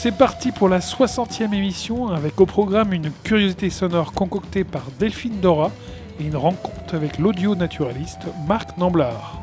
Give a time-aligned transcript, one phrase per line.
[0.00, 5.40] C'est parti pour la 60e émission avec au programme une curiosité sonore concoctée par Delphine
[5.40, 5.72] Dora
[6.20, 9.40] et une rencontre avec l'audio naturaliste Marc Namblard.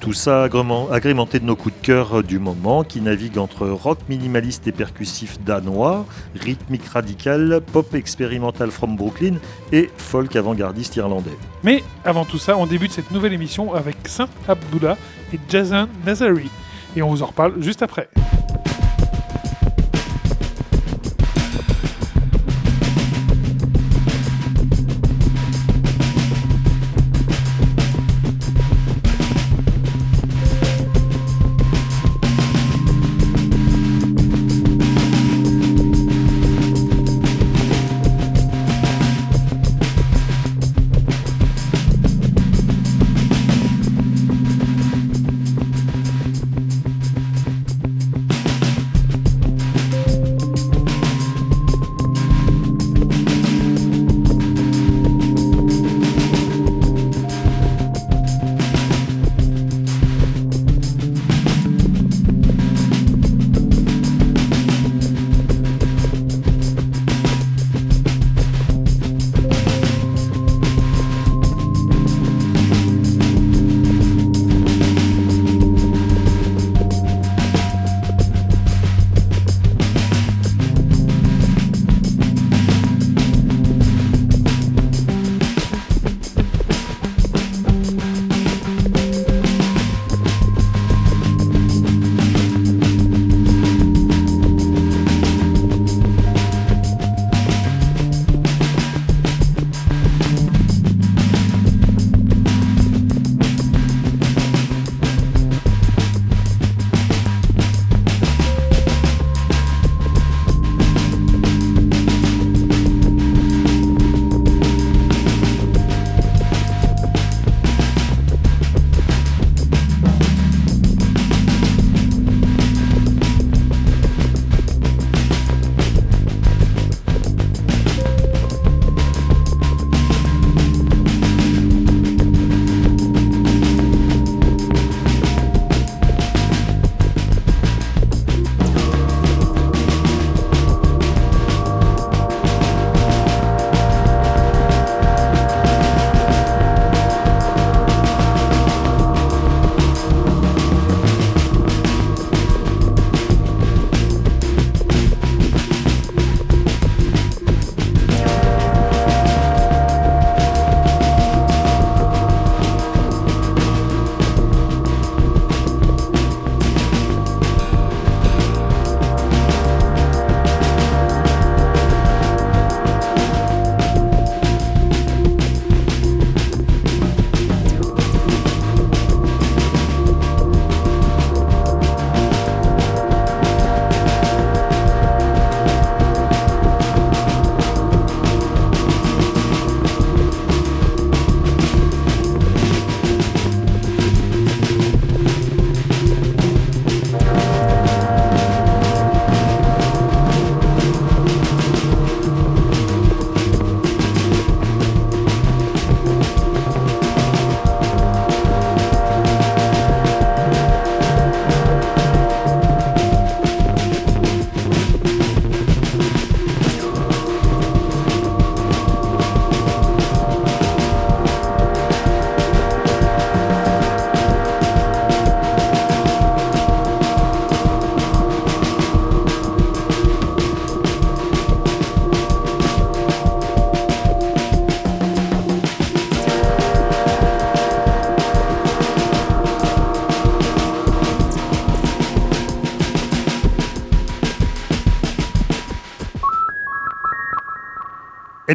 [0.00, 0.48] Tout ça
[0.90, 5.38] agrémenté de nos coups de cœur du moment qui naviguent entre rock minimaliste et percussif
[5.44, 9.36] danois, rythmique radical, pop expérimental from Brooklyn
[9.70, 11.38] et folk avant-gardiste irlandais.
[11.62, 14.96] Mais avant tout ça, on débute cette nouvelle émission avec Saint Abdullah
[15.32, 16.50] et Jason Nazari.
[16.96, 18.08] Et on vous en reparle juste après.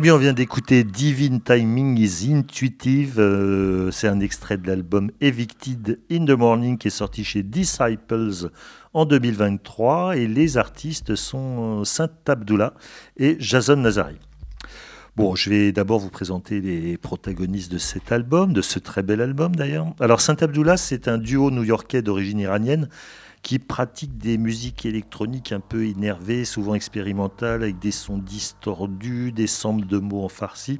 [0.01, 3.19] Bien, on vient d'écouter Divine Timing is Intuitive.
[3.19, 8.49] Euh, c'est un extrait de l'album Evicted in the Morning qui est sorti chez Disciples
[8.93, 10.17] en 2023.
[10.17, 12.73] Et les artistes sont Saint Abdullah
[13.17, 14.17] et Jason Nazari.
[15.17, 19.21] Bon, je vais d'abord vous présenter les protagonistes de cet album, de ce très bel
[19.21, 19.85] album d'ailleurs.
[19.99, 22.89] Alors, Saint Abdullah, c'est un duo new-yorkais d'origine iranienne
[23.41, 29.47] qui pratique des musiques électroniques un peu énervées, souvent expérimentales, avec des sons distordus, des
[29.47, 30.79] samples de mots en farci.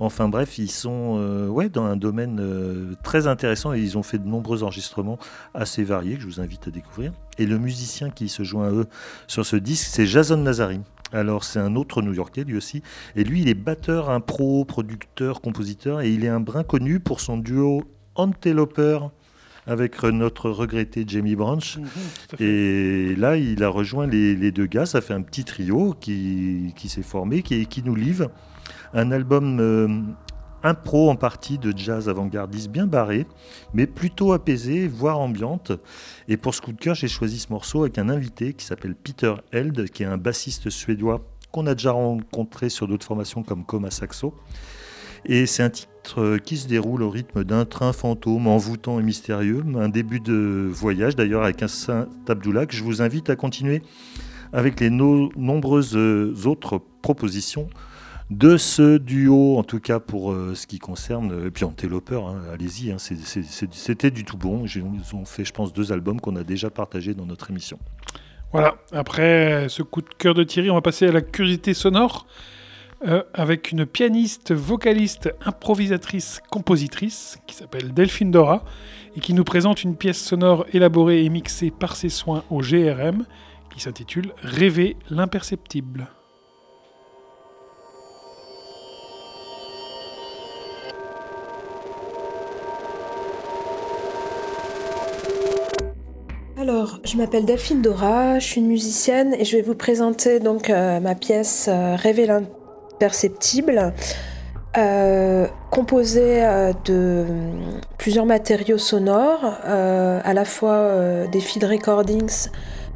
[0.00, 4.02] Enfin bref, ils sont euh, ouais, dans un domaine euh, très intéressant et ils ont
[4.02, 5.18] fait de nombreux enregistrements
[5.54, 7.12] assez variés que je vous invite à découvrir.
[7.38, 8.86] Et le musicien qui se joint à eux
[9.26, 10.80] sur ce disque, c'est Jason Nazari.
[11.12, 12.82] Alors c'est un autre New-Yorkais lui aussi.
[13.14, 16.00] Et lui, il est batteur, un pro, producteur, compositeur.
[16.00, 17.84] Et il est un brin connu pour son duo
[18.14, 18.98] Anteloper
[19.70, 21.78] avec notre regretté Jamie Branch.
[21.78, 21.86] Mhm,
[22.40, 24.84] et là, il a rejoint les, deux gars.
[24.84, 28.30] Ça fait un petit trio qui, s'est formé, qui, qui, nous livre
[28.92, 29.88] un album euh,
[30.64, 33.28] impro en partie de jazz avant-gardiste bien barré,
[33.72, 35.70] mais plutôt apaisé, voire ambiante.
[36.26, 38.96] Et pour ce coup de cœur, j'ai choisi ce morceau avec un invité qui s'appelle
[38.96, 43.64] Peter Held, qui est un bassiste suédois qu'on a déjà rencontré sur d'autres formations comme
[43.64, 44.34] Coma Saxo.
[45.24, 49.62] Et c'est un titre qui se déroule au rythme d'un train fantôme envoûtant et mystérieux,
[49.78, 53.82] un début de voyage d'ailleurs avec un Saint Abdullah que je vous invite à continuer
[54.52, 55.96] avec les nombreuses
[56.46, 57.68] autres propositions
[58.30, 62.40] de ce duo, en tout cas pour euh, ce qui concerne, et puis Anteloper, hein,
[62.52, 64.64] allez-y, hein, c'était du tout bon.
[64.64, 67.78] Ils ont fait, je pense, deux albums qu'on a déjà partagés dans notre émission.
[68.52, 72.26] Voilà, après ce coup de cœur de Thierry, on va passer à la curiosité sonore.
[73.06, 78.62] Euh, avec une pianiste, vocaliste, improvisatrice, compositrice qui s'appelle Delphine Dora
[79.16, 83.24] et qui nous présente une pièce sonore élaborée et mixée par ses soins au GRM
[83.72, 86.08] qui s'intitule Rêver l'imperceptible.
[96.58, 100.68] Alors, je m'appelle Delphine Dora, je suis une musicienne et je vais vous présenter donc
[100.68, 102.59] euh, ma pièce euh, Rêver l'imperceptible,
[104.76, 106.42] euh, composée
[106.84, 107.24] de
[107.98, 112.48] plusieurs matériaux sonores, à la fois des field recordings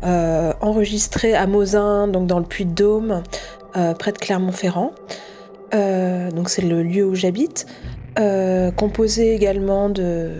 [0.02, 3.22] enregistrés à Mosin, donc dans le Puy-de-Dôme,
[3.98, 4.92] près de Clermont-Ferrand.
[5.72, 7.66] donc c'est le lieu où j'habite.
[8.76, 10.30] composé également de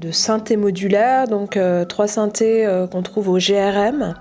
[0.00, 4.14] de synthé modulaire, donc euh, trois synthés euh, qu'on trouve au GRM,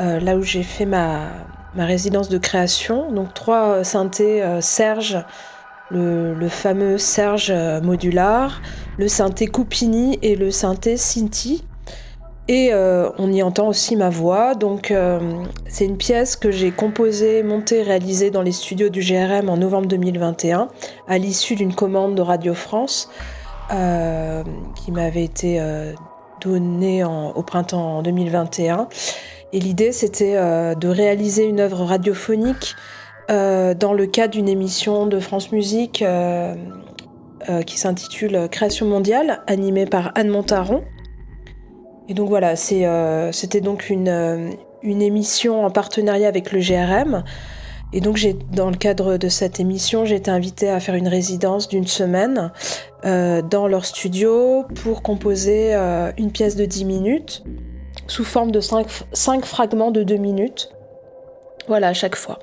[0.00, 1.28] euh, là où j'ai fait ma,
[1.76, 3.12] résidence de création.
[3.12, 5.24] Donc trois synthés Serge,
[5.90, 7.52] le, fameux Serge
[7.82, 8.60] modular,
[8.98, 11.64] le synthé Coupini et le synthé Cinti.
[12.48, 14.54] Et on y entend aussi ma voix.
[14.54, 14.92] Donc
[15.68, 19.86] c'est une pièce que j'ai composée, montée, réalisée dans les studios du GRM en novembre
[19.86, 20.68] 2021,
[21.06, 23.08] à l'issue d'une commande de Radio France.
[23.72, 24.42] Euh,
[24.74, 25.92] qui m'avait été euh,
[26.40, 28.88] donnée au printemps 2021.
[29.52, 32.76] Et l'idée, c'était euh, de réaliser une œuvre radiophonique
[33.28, 36.04] dans le cadre d'une émission de France Musique
[37.64, 40.82] qui s'intitule Création mondiale, animée par Anne Montaron.
[42.08, 47.22] Et donc voilà, c'était donc une, émission en partenariat avec le GRM
[47.92, 51.68] et donc, dans le cadre de cette émission, j'ai été invitée à faire une résidence
[51.68, 52.52] d'une semaine
[53.04, 57.42] euh, dans leur studio pour composer euh, une pièce de 10 minutes
[58.10, 60.70] sous forme de 5, fragments de 2 minutes.
[61.68, 62.38] Voilà, à chaque fois.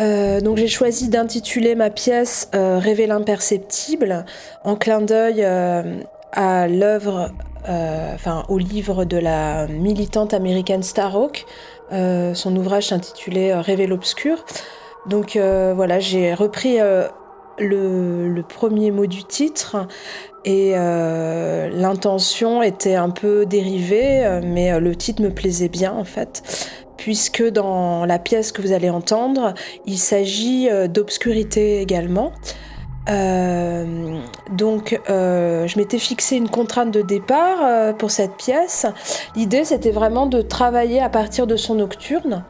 [0.00, 4.26] Euh, donc j'ai choisi d'intituler ma pièce Rêver l'imperceptible
[4.62, 5.42] en clin d'œil
[6.32, 7.30] à l'œuvre,
[7.64, 11.46] enfin au livre de la militante américaine Starhawk,
[11.92, 14.44] euh, son ouvrage s'intitulait euh, Rêver l'obscur.
[15.06, 16.78] Donc euh, voilà, j'ai repris
[17.58, 19.86] le, premier mot du titre
[20.46, 20.74] et
[21.72, 26.42] l'intention était un peu dérivée, mais le titre me plaisait bien en fait,
[26.96, 29.54] puisque dans la pièce que vous allez entendre,
[29.86, 32.30] il s'agit d'obscurité également.
[33.08, 38.86] donc, je m'étais fixé une contrainte de départ pour cette pièce.
[39.34, 42.44] L'idée, c'était vraiment de travailler à partir de son nocturne,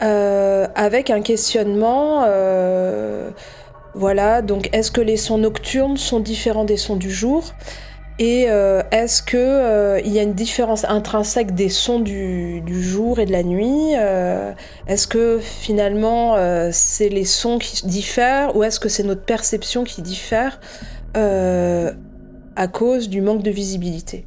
[0.00, 2.24] avec un questionnement.
[3.96, 7.54] Voilà, donc est-ce que les sons nocturnes sont différents des sons du jour?
[8.18, 13.26] Et euh, est-ce qu'il euh, y a une différence intrinsèque des sons du, jour et
[13.26, 13.94] de la nuit?
[13.96, 14.52] Euh,
[14.86, 16.36] Est-ce que finalement
[16.72, 20.60] c'est les sons qui diffèrent ou est-ce que c'est notre perception qui diffère
[21.14, 24.26] à cause du manque de visibilité?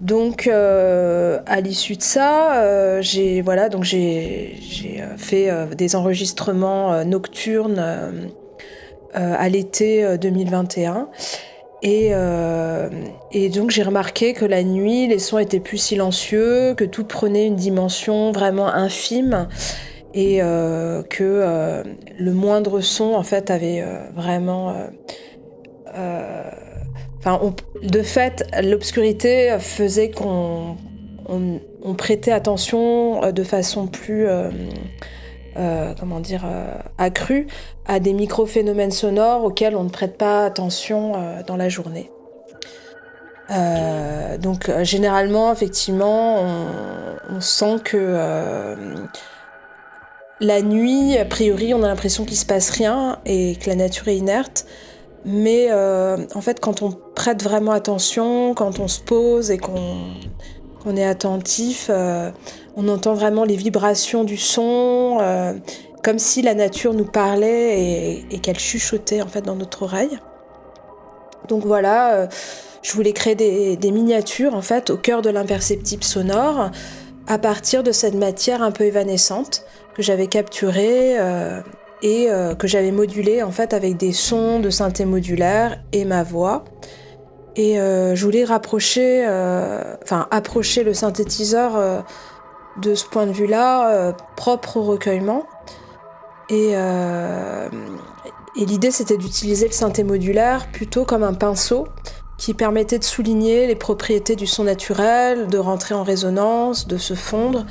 [0.00, 4.56] Donc à l'issue de ça, j'ai voilà donc j'ai
[5.16, 8.30] fait des enregistrements nocturnes
[9.12, 11.08] à l'été 2021
[11.84, 12.90] euh,
[13.32, 17.46] et, donc j'ai remarqué que la nuit, les sons étaient plus silencieux, que tout prenait
[17.46, 19.48] une dimension vraiment infime
[20.12, 21.82] et euh, que euh,
[22.18, 24.74] le moindre son en fait avait vraiment
[27.20, 27.40] enfin,
[27.82, 30.76] de fait, l'obscurité faisait qu'on
[31.28, 34.26] on, prêtait attention de façon plus,
[35.98, 36.44] comment dire,
[36.98, 37.46] accrue
[37.86, 41.12] à des micro-phénomènes sonores auxquels on ne prête pas attention
[41.46, 42.10] dans la journée.
[43.50, 46.44] Euh, donc euh, généralement, effectivement,
[47.28, 48.94] on, sent que euh,
[50.40, 54.08] la nuit, a priori, on a l'impression qu'il se passe rien et que la nature
[54.08, 54.66] est inerte.
[55.24, 61.04] Mais en fait, quand on prête vraiment attention, quand on se pose et qu'on est
[61.04, 61.90] attentif,
[62.76, 65.60] on entend vraiment les vibrations du son,
[66.02, 70.18] comme si la nature nous parlait et, qu'elle chuchotait en fait dans notre oreille.
[71.48, 72.28] Donc voilà
[72.82, 76.70] je voulais créer des, miniatures en fait au cœur de l'imperceptible sonore
[77.26, 81.60] à partir de cette matière un peu évanescente que j'avais capturée euh,
[82.02, 86.22] et euh, que j'avais modulée en fait avec des sons de synthé modulaire et ma
[86.22, 86.64] voix.
[87.56, 89.26] Et euh, je voulais rapprocher,
[90.02, 92.04] enfin approcher le synthétiseur
[92.80, 95.44] de ce point de vue-là, propre au recueillement.
[96.48, 101.88] Et, et l'idée c'était d'utiliser le synthé modulaire plutôt comme un pinceau
[102.40, 107.12] qui permettait de souligner les propriétés du son naturel, de rentrer en résonance, de se
[107.12, 107.66] fondre,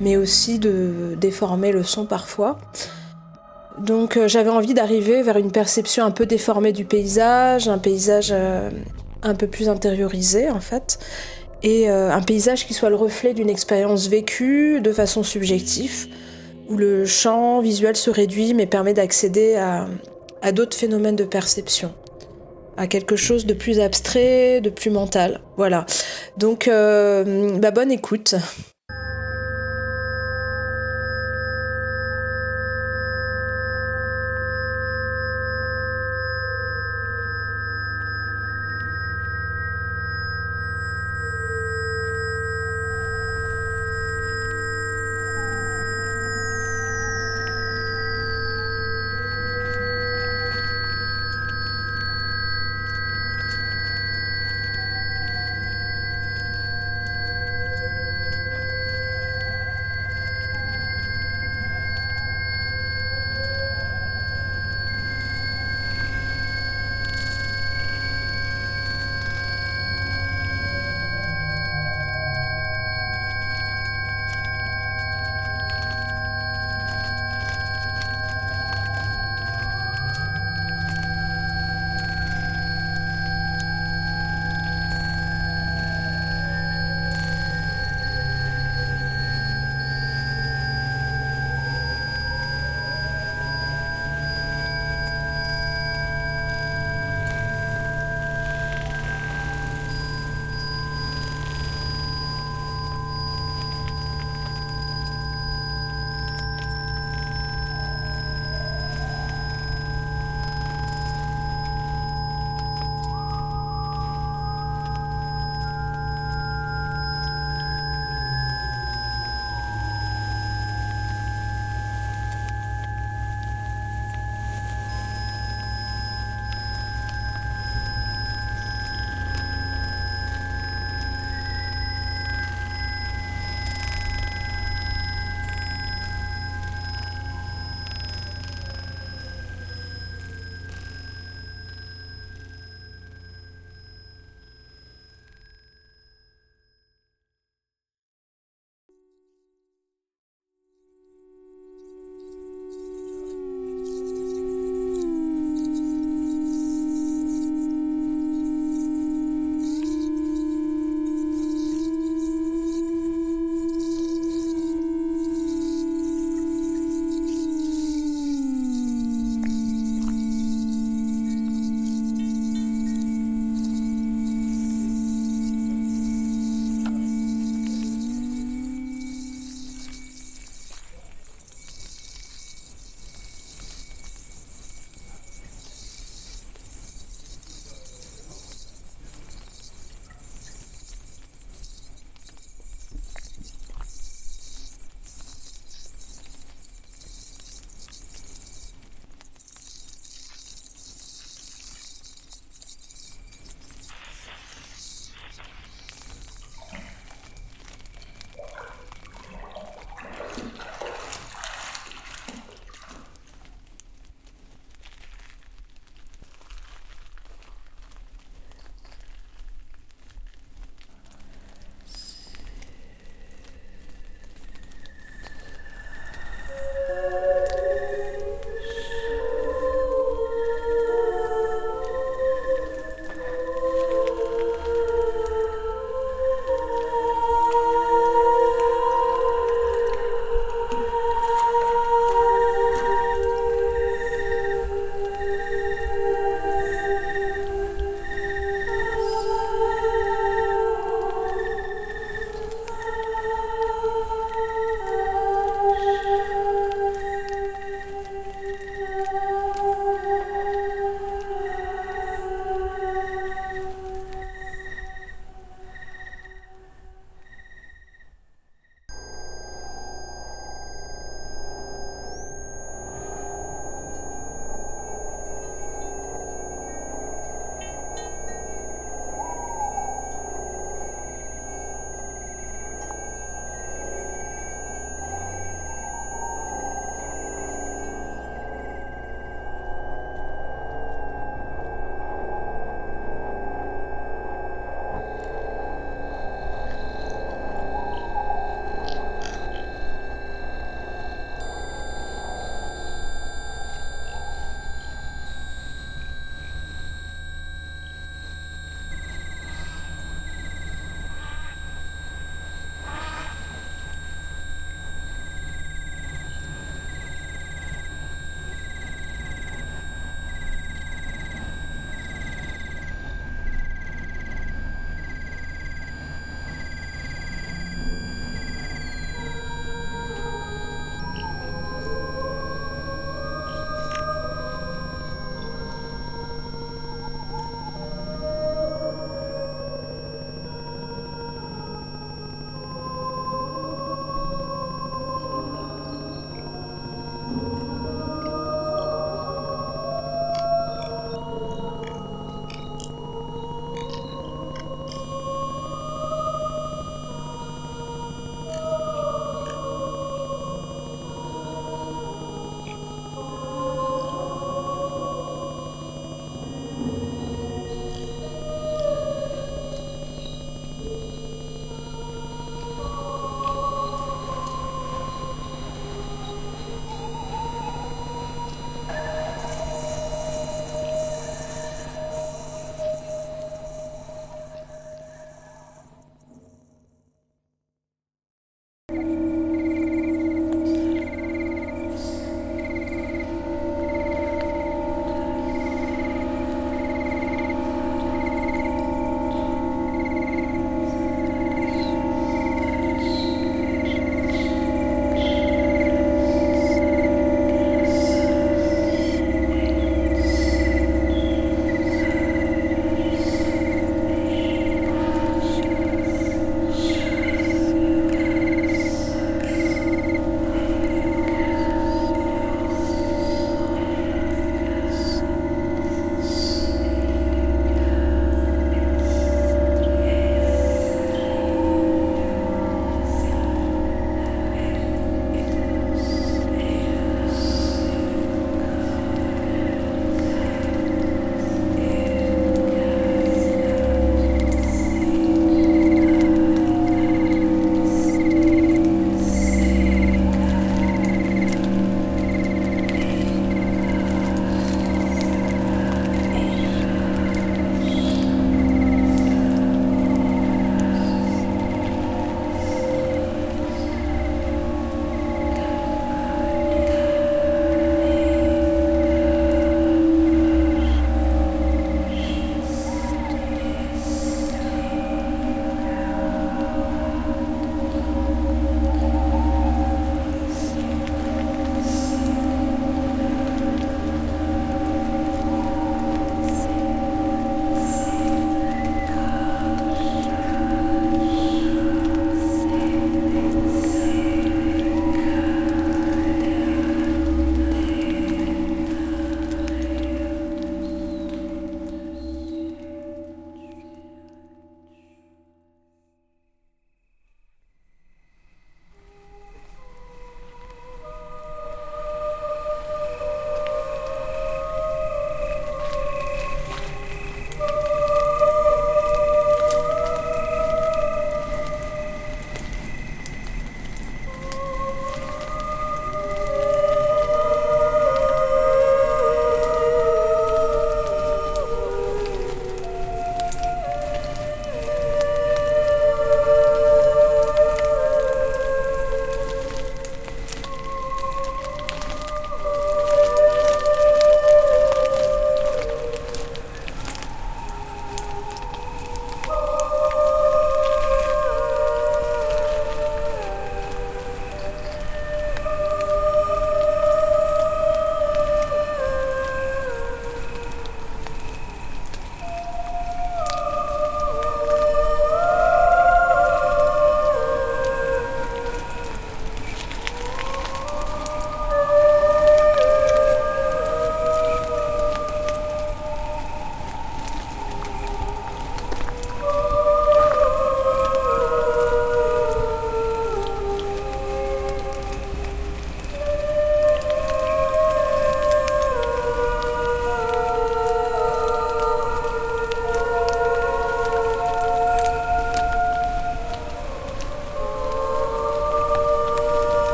[0.00, 2.58] mais aussi de déformer le son parfois.
[3.78, 8.30] Donc euh, j'avais envie d'arriver vers une perception un peu déformée du paysage, un paysage
[8.32, 8.70] euh,
[9.22, 10.98] un peu plus intériorisé en fait,
[11.62, 16.08] et euh, un paysage qui soit le reflet d'une expérience vécue de façon subjective,
[16.68, 21.92] où le champ visuel se réduit mais permet d'accéder à d'autres phénomènes de perception
[22.76, 25.40] à quelque chose de plus abstrait, de plus mental.
[25.56, 25.86] Voilà.
[26.36, 28.34] Donc, euh, bah, bonne écoute.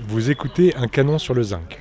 [0.00, 1.80] Vous écoutez un canon sur le zinc.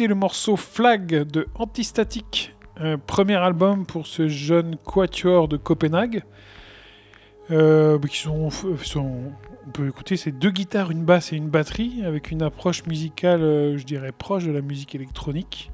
[0.00, 6.24] Le morceau Flag de Antistatic, un premier album pour ce jeune quatuor de Copenhague.
[7.50, 9.32] Euh, qui sont, sont-
[9.66, 13.42] on peut écouter, c'est deux guitares, une basse et une batterie, avec une approche musicale,
[13.42, 15.70] euh, je dirais, proche de la musique électronique.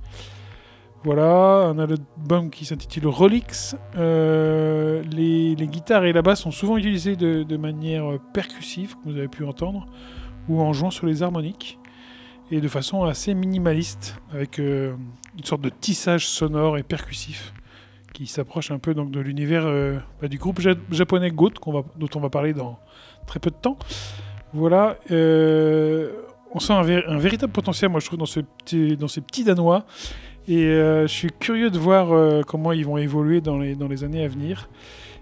[1.04, 3.76] Voilà, un album qui s'intitule Rolix.
[3.96, 9.18] Euh, les, guitares et la basse sont souvent utilisées de, manière euh, percussive, comme vous
[9.18, 9.86] avez pu entendre,
[10.48, 11.78] ou en jouant sur les harmoniques,
[12.50, 14.94] et de façon assez minimaliste, avec euh,
[15.36, 17.52] une sorte de tissage sonore et percussif
[18.14, 21.52] qui s'approche un peu donc, de l'univers euh, bah, du groupe ja- japonais Goat,
[21.96, 22.78] dont on va parler dans
[23.26, 23.78] très peu de temps.
[24.52, 26.10] Voilà, euh,
[26.52, 28.42] on sent un, vé- un véritable potentiel, moi je trouve, dans, ces
[29.20, 29.84] petits Danois.
[30.48, 34.70] Et je suis curieux de voir comment ils vont évoluer dans les années à venir.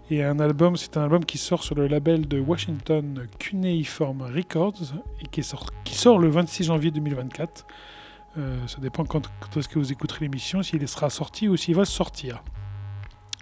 [0.09, 4.95] Et un album, c'est un album qui sort sur le label de Washington Cuneiform Records
[5.21, 7.67] et qui, sort, qui sort le 26 janvier 2024.
[8.39, 11.85] Euh, ça dépend quand, est-ce que vous écouterez l'émission, s'il sera sorti ou s'il va
[11.85, 12.45] sortir.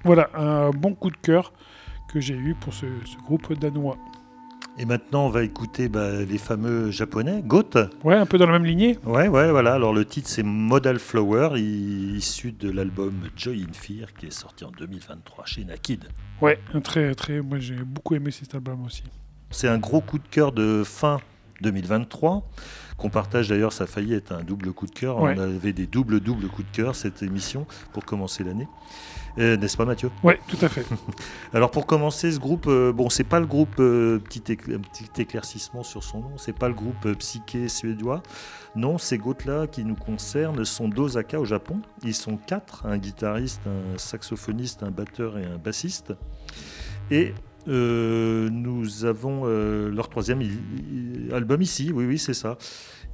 [0.04, 1.52] Voilà, un bon coup de cœur
[2.08, 2.86] que j'ai eu pour ce
[3.24, 3.98] groupe danois.
[4.76, 7.70] Et maintenant, on va écouter bah, les fameux japonais, Goat.
[8.02, 8.98] Ouais, un peu dans la même lignée.
[9.04, 9.74] Ouais, ouais, voilà.
[9.74, 14.64] Alors le titre c'est Modal Flower, issu de l'album Joy in Fear qui est sorti
[14.64, 16.08] en 2023 chez Nakid.
[16.40, 17.40] Ouais, un très, très.
[17.40, 19.04] Moi, j'ai beaucoup aimé cet album aussi.
[19.50, 21.20] C'est un gros coup de cœur de fin
[21.60, 22.42] 2023
[22.96, 23.72] qu'on partage d'ailleurs.
[23.72, 25.20] Ça a failli être un double coup de cœur.
[25.20, 25.34] Ouais.
[25.36, 28.66] On avait des doubles doubles coups de cœur cette émission pour commencer l'année.
[29.38, 30.10] Euh, N'est-ce pas Mathieu?
[30.22, 30.86] Ouais, tout à fait.
[31.52, 34.78] Alors pour commencer, ce groupe, euh, bon, c'est pas le groupe euh, petit, écl- un
[34.78, 38.22] petit éclaircissement sur son nom, c'est pas le groupe euh, psyché suédois.
[38.76, 41.80] Non, ces gouttes-là qui nous concernent sont d'Osaka au Japon.
[42.04, 46.12] Ils sont quatre, un guitariste, un saxophoniste, un batteur et un bassiste.
[47.10, 47.34] Et
[47.66, 50.42] nous avons leur troisième
[51.32, 52.58] album ici, oui, oui, c'est ça.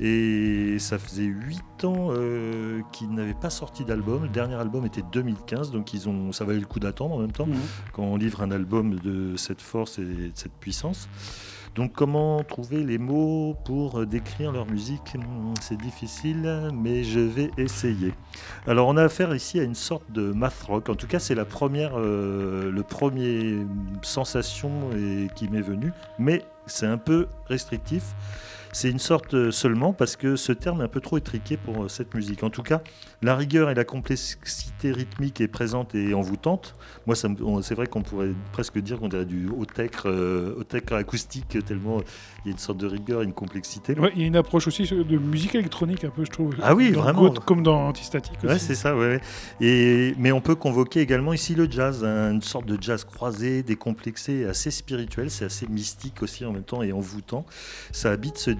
[0.03, 4.23] Et ça faisait huit ans euh, qu'ils n'avaient pas sorti d'album.
[4.23, 7.33] Le dernier album était 2015, donc ils ont, ça valait le coup d'attendre en même
[7.33, 7.49] temps
[7.93, 11.09] quand on livre un album de cette force et de cette puissance.
[11.77, 15.15] Donc comment trouver les mots pour décrire leur musique?
[15.15, 18.13] Hmm, C'est difficile, mais je vais essayer.
[18.67, 20.89] Alors on a affaire ici à une sorte de math rock.
[20.89, 23.59] En tout cas, c'est la première, euh, le premier
[24.03, 28.03] sensation et- qui m'est venue, mais c'est un peu restrictif.
[28.73, 31.85] C'est une sorte euh, seulement parce que ce terme est un peu trop étriqué pour
[31.85, 32.43] euh, cette musique.
[32.45, 32.83] En tout cas,
[33.21, 36.77] la rigueur et la complexité rythmique est présente et envoûtante.
[37.07, 40.55] Moi, c'est vrai qu'on pourrait presque dire qu'on dirait du haut-tech euh,
[40.93, 42.01] acoustique, tellement
[42.45, 43.99] il y a une sorte de rigueur et une complexité.
[43.99, 46.55] Ouais, il y a une approche aussi de musique électronique, un peu, je trouve.
[46.63, 47.31] Ah oui, vraiment.
[47.31, 48.47] Comme dans Antistatic aussi.
[48.47, 49.21] Ouais, c'est ça, ouais.
[49.61, 53.63] Et, mais on peut convoquer également ici le jazz, hein, une sorte de jazz croisé,
[53.63, 57.45] décomplexé, assez spirituel, c'est assez mystique aussi en même temps et envoûtant.
[57.93, 58.51] Ça habite ce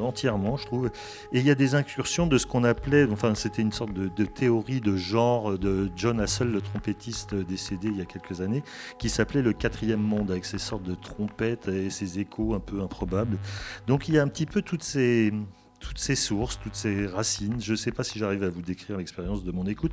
[0.00, 0.86] entièrement, je trouve.
[1.32, 4.24] Et il y a des incursions de ce qu'on appelait, enfin c'était une sorte de,
[4.24, 8.62] théorie de genre de John Hassel, le trompettiste décédé il y a quelques années,
[8.98, 12.80] qui s'appelait le quatrième monde, avec ces sortes de trompettes et ces échos un peu
[12.80, 13.38] improbables.
[13.86, 15.32] Donc il y a un petit peu toutes ces
[15.80, 17.60] toutes ces sources, toutes ces racines.
[17.60, 19.92] Je ne sais pas si j'arrive à vous décrire l'expérience de mon écoute,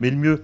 [0.00, 0.40] mais le mieux,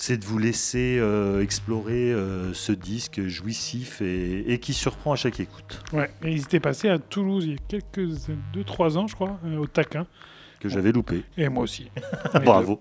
[0.00, 5.16] c'est de vous laisser euh, explorer euh, ce disque jouissif et, et qui surprend à
[5.16, 8.12] chaque écoute, Ouais, et ils étaient passés à Toulouse il y a quelques
[8.54, 10.06] 2-3 ans, je crois, euh, au Taquin.
[10.60, 11.24] que j'avais loupé.
[11.36, 11.90] Et moi aussi.
[12.44, 12.80] Bravo.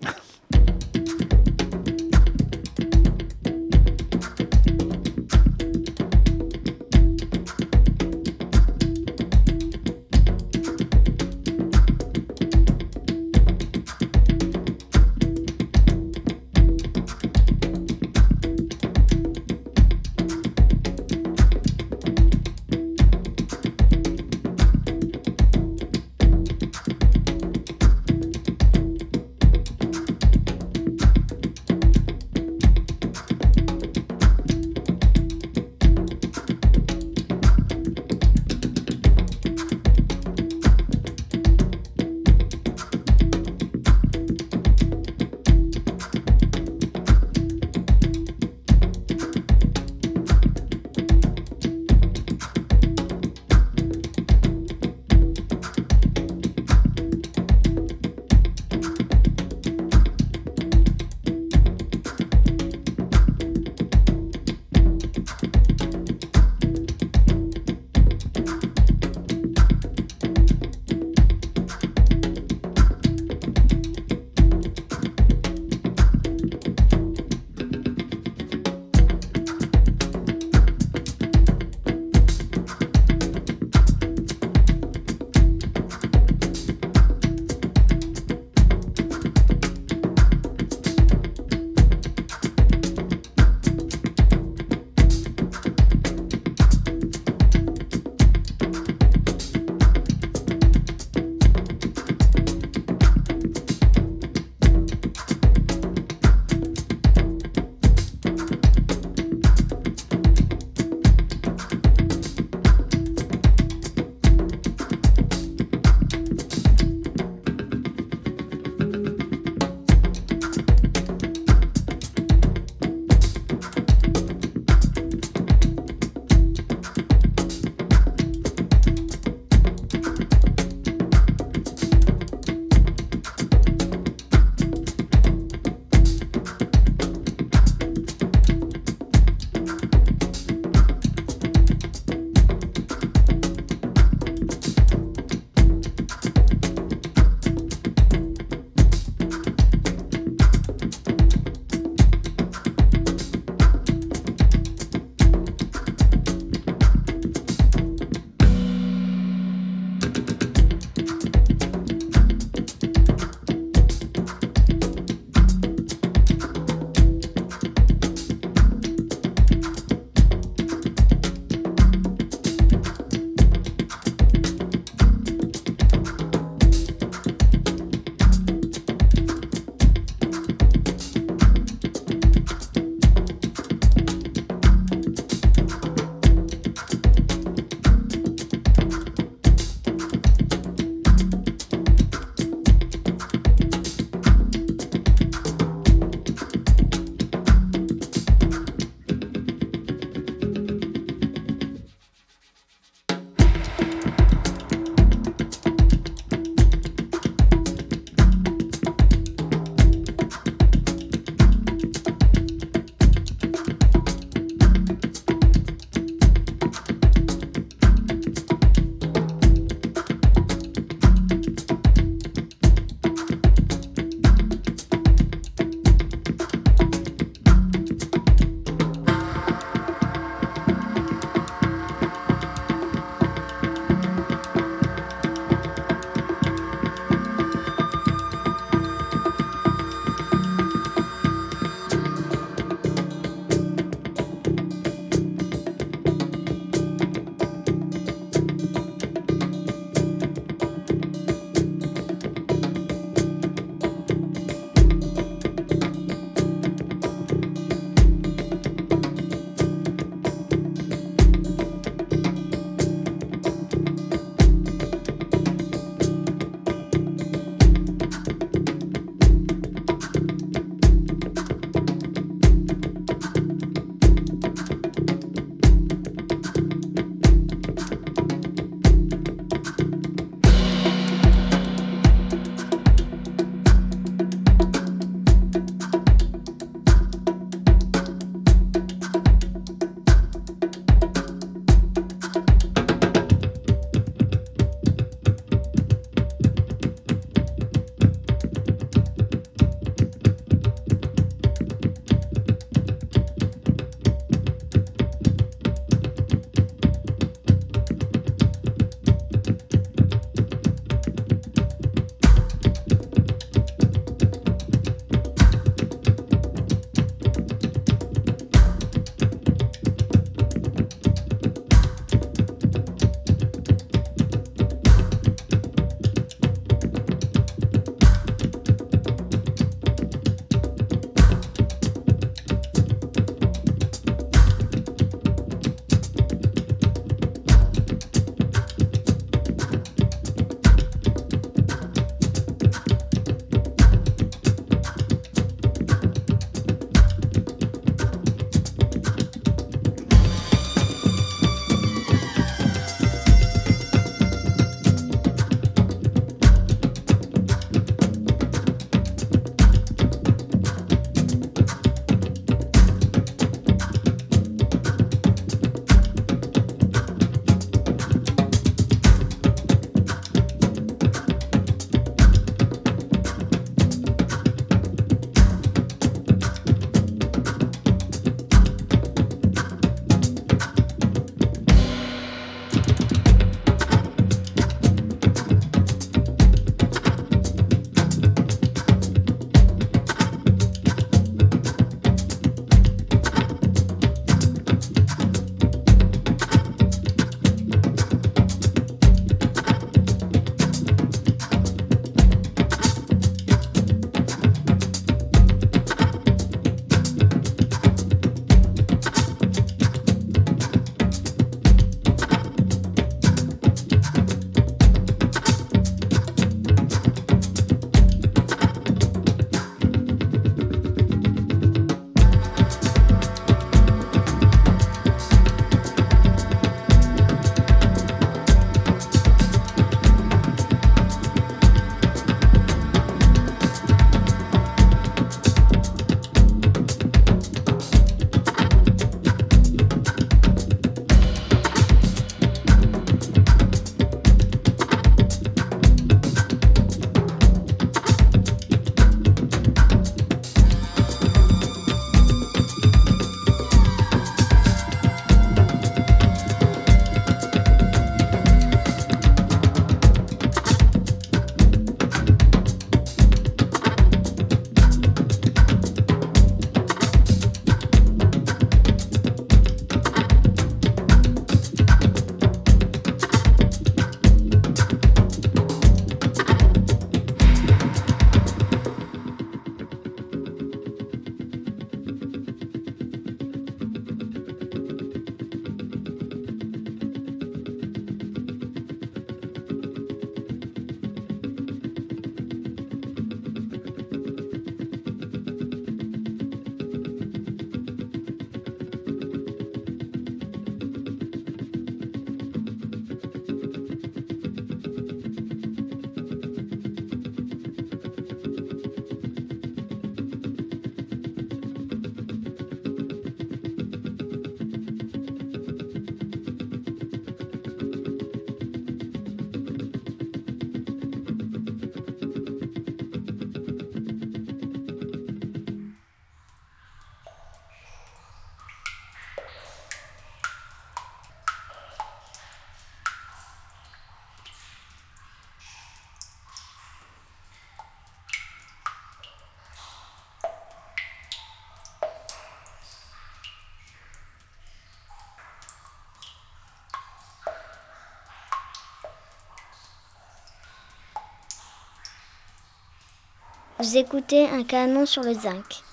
[553.80, 555.84] Vous écoutez un canon sur le zinc.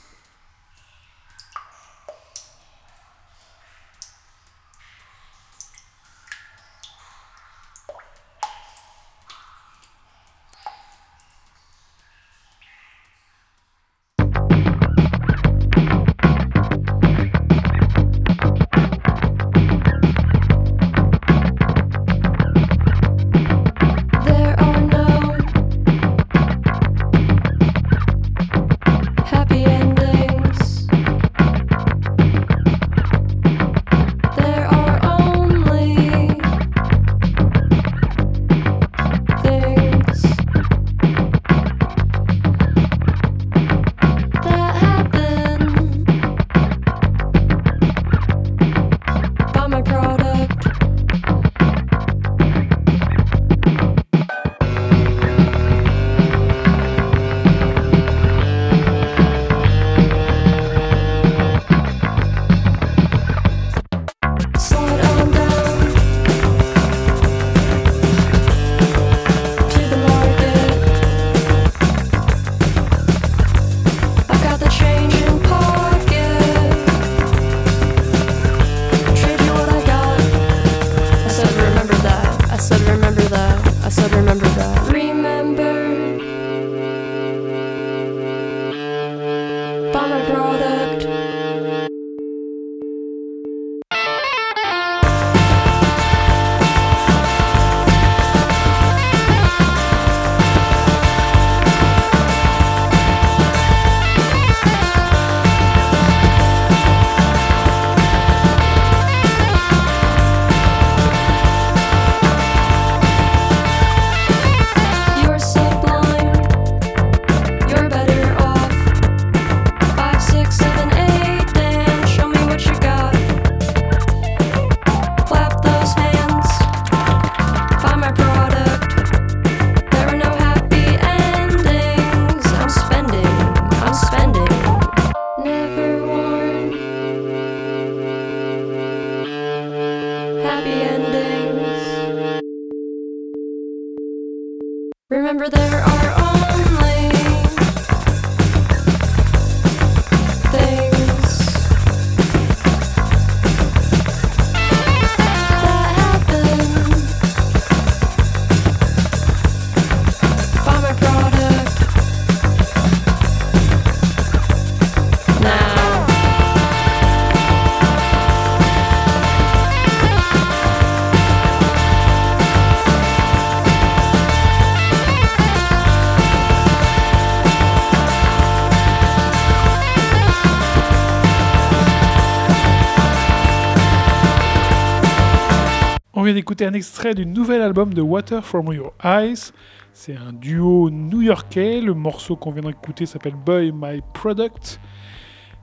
[186.25, 189.53] Vient d'écouter un extrait du nouvel album de Water From Your Eyes.
[189.93, 191.81] C'est un duo new-yorkais.
[191.81, 194.81] Le morceau qu'on vient d'écouter s'appelle Boy My Product.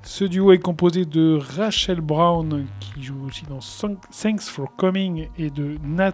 [0.04, 5.28] Ce duo est composé de Rachel Brown, qui joue aussi dans Thank- Thanks for Coming,
[5.38, 6.14] et de Nat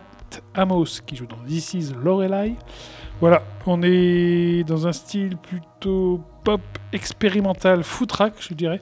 [0.55, 2.55] Amos, qui joue dans This Is Lorelai.
[3.21, 8.81] Voilà, on est dans un style plutôt pop expérimental, footrack, je dirais,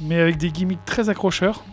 [0.00, 1.64] mais avec des gimmicks très accrocheurs.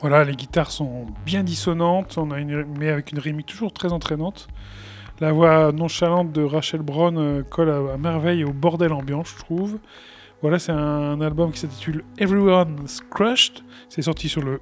[0.00, 3.92] Voilà, les guitares sont bien dissonantes, on a une, mais avec une rythmique toujours très
[3.92, 4.46] entraînante.
[5.20, 9.78] La voix nonchalante de Rachel Brown euh, colle à, merveille au bordel ambiant, je trouve.
[10.40, 13.64] Voilà, c'est un album qui s'intitule Everyone's Crushed.
[13.88, 14.60] C'est sorti sur le,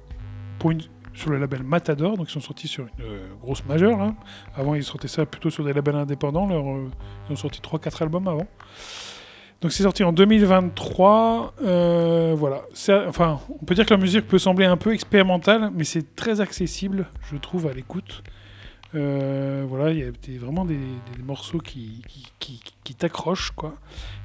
[1.13, 4.01] sur le label Matador, donc ils sont sortis sur une euh, grosse majeure.
[4.01, 4.15] hein.
[4.55, 6.49] Avant, ils sortaient ça plutôt sur des labels indépendants.
[6.49, 6.87] Euh,
[7.29, 8.47] ils ont sorti 3-4 albums avant.
[9.61, 11.53] Donc c'est sorti en 2023.
[11.63, 12.61] euh, voilà.
[13.07, 16.41] Enfin, on peut dire que la musique peut sembler un peu expérimentale, mais c'est très
[16.41, 18.23] accessible, je trouve, à l'écoute.
[18.95, 23.51] Euh, voilà, il y a des- vraiment des, des morceaux qui, qui, qui- qui t'accrochent,
[23.51, 23.73] quoi.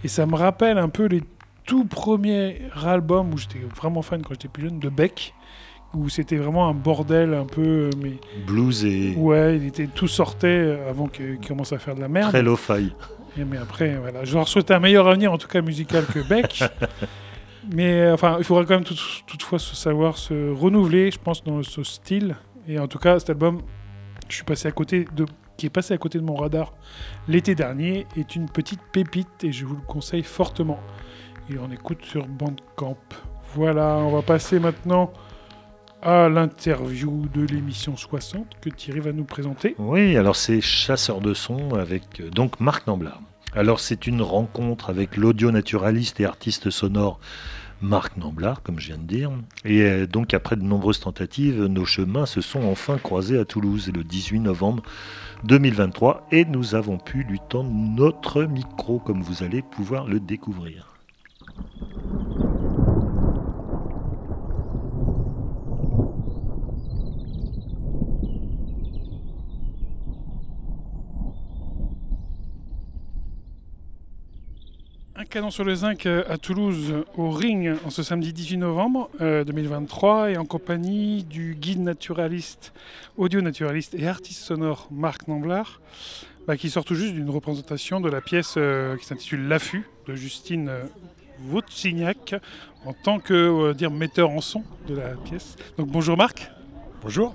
[0.04, 1.22] Et ça me rappelle un peu les
[1.64, 5.34] tout premiers albums où j'étais vraiment fan quand j'étais plus jeune de Beck,
[5.94, 8.12] où c'était vraiment un bordel un peu, euh, mais
[8.46, 12.08] Blues et ouais, il était tout sortait avant qu'il qu'il commence à faire de la
[12.08, 12.30] merde.
[12.30, 12.92] très lo-fi.
[13.36, 16.62] Mais après, voilà, je leur souhaite un meilleur avenir, en tout cas musical que Beck.
[17.72, 18.94] mais euh, enfin, il faudra quand même tout-
[19.26, 22.36] toutefois se savoir se renouveler, je pense, dans ce style.
[22.68, 23.62] Et en tout cas, cet album,
[24.28, 25.26] je suis passé à côté de,
[25.56, 26.72] qui est passé à côté de mon radar
[27.28, 30.78] l'été dernier, est une petite pépite et je vous le conseille fortement.
[31.50, 32.96] Et on écoute sur Bandcamp.
[33.54, 35.12] Voilà, on va passer maintenant
[36.02, 39.76] à l'interview de l'émission 60 que Thierry va nous présenter.
[39.78, 43.20] Oui, alors c'est Chasseur de son avec euh, donc Marc Namblard.
[43.54, 47.20] Alors c'est une rencontre avec l'audio-naturaliste et artiste sonore
[47.80, 49.30] Marc Namblard, comme je viens de dire.
[49.64, 53.90] Et euh, donc après de nombreuses tentatives, nos chemins se sont enfin croisés à Toulouse
[53.94, 54.82] le 18 novembre
[55.44, 60.88] 2023 et nous avons pu lui tendre notre micro, comme vous allez pouvoir le découvrir.
[75.22, 79.08] Un canon sur le zinc euh, à Toulouse, au Ring, en ce samedi 18 novembre
[79.20, 82.72] euh, 2023, et en compagnie du guide naturaliste,
[83.16, 85.80] audio-naturaliste et artiste sonore Marc Namblard,
[86.48, 90.16] bah, qui sort tout juste d'une représentation de la pièce euh, qui s'intitule L'affût de
[90.16, 90.82] Justine euh,
[91.52, 92.34] Wozniak,
[92.84, 95.54] en tant que euh, dire, metteur en son de la pièce.
[95.78, 96.50] Donc bonjour Marc.
[97.00, 97.32] Bonjour.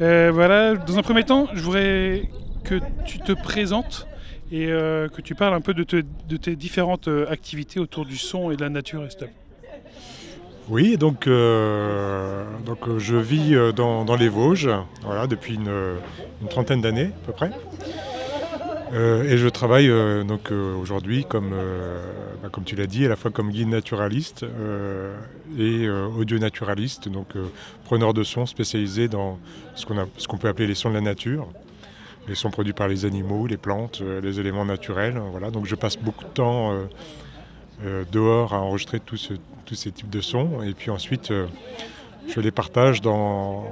[0.00, 2.28] Euh, voilà, dans un premier temps, je voudrais
[2.64, 4.08] que tu te présentes
[4.52, 8.04] et euh, que tu parles un peu de, te- de tes différentes euh, activités autour
[8.04, 9.30] du son et de la nature, Estelle.
[10.68, 14.70] Oui, donc, euh, donc je vis dans, les Vosges
[15.02, 15.70] voilà, depuis une,
[16.48, 17.50] trentaine d'années à peu près.
[18.94, 19.88] Et je travaille
[20.24, 21.50] donc aujourd'hui comme,
[22.42, 24.46] bah, comme tu l'as dit, à la fois comme guide naturaliste
[25.58, 27.28] et euh, audio-naturaliste, donc
[27.84, 29.38] preneur de son spécialisé dans
[29.74, 31.48] ce qu'on peut appeler les sons de la nature,
[32.28, 35.20] les sons produits par les animaux, les plantes, euh, les éléments naturels.
[35.30, 35.50] Voilà.
[35.50, 36.84] Donc je passe beaucoup de temps euh,
[37.84, 39.16] euh, dehors à enregistrer tous
[39.74, 40.62] ces types de sons.
[40.62, 41.46] Et puis ensuite, euh,
[42.28, 43.64] je les partage dans,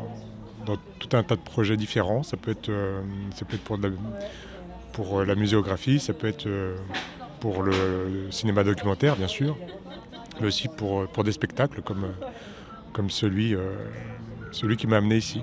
[0.99, 2.23] tout un tas de projets différents.
[2.23, 3.01] Ça peut être, euh,
[3.35, 6.77] ça peut être pour, la, euh, muséographie, ça peut être euh,
[7.41, 7.73] pour le,
[8.31, 9.57] cinéma documentaire, bien sûr,
[10.41, 13.73] mais aussi pour, euh, des spectacles comme, euh, euh,
[14.53, 15.43] celui qui m'a amené ici.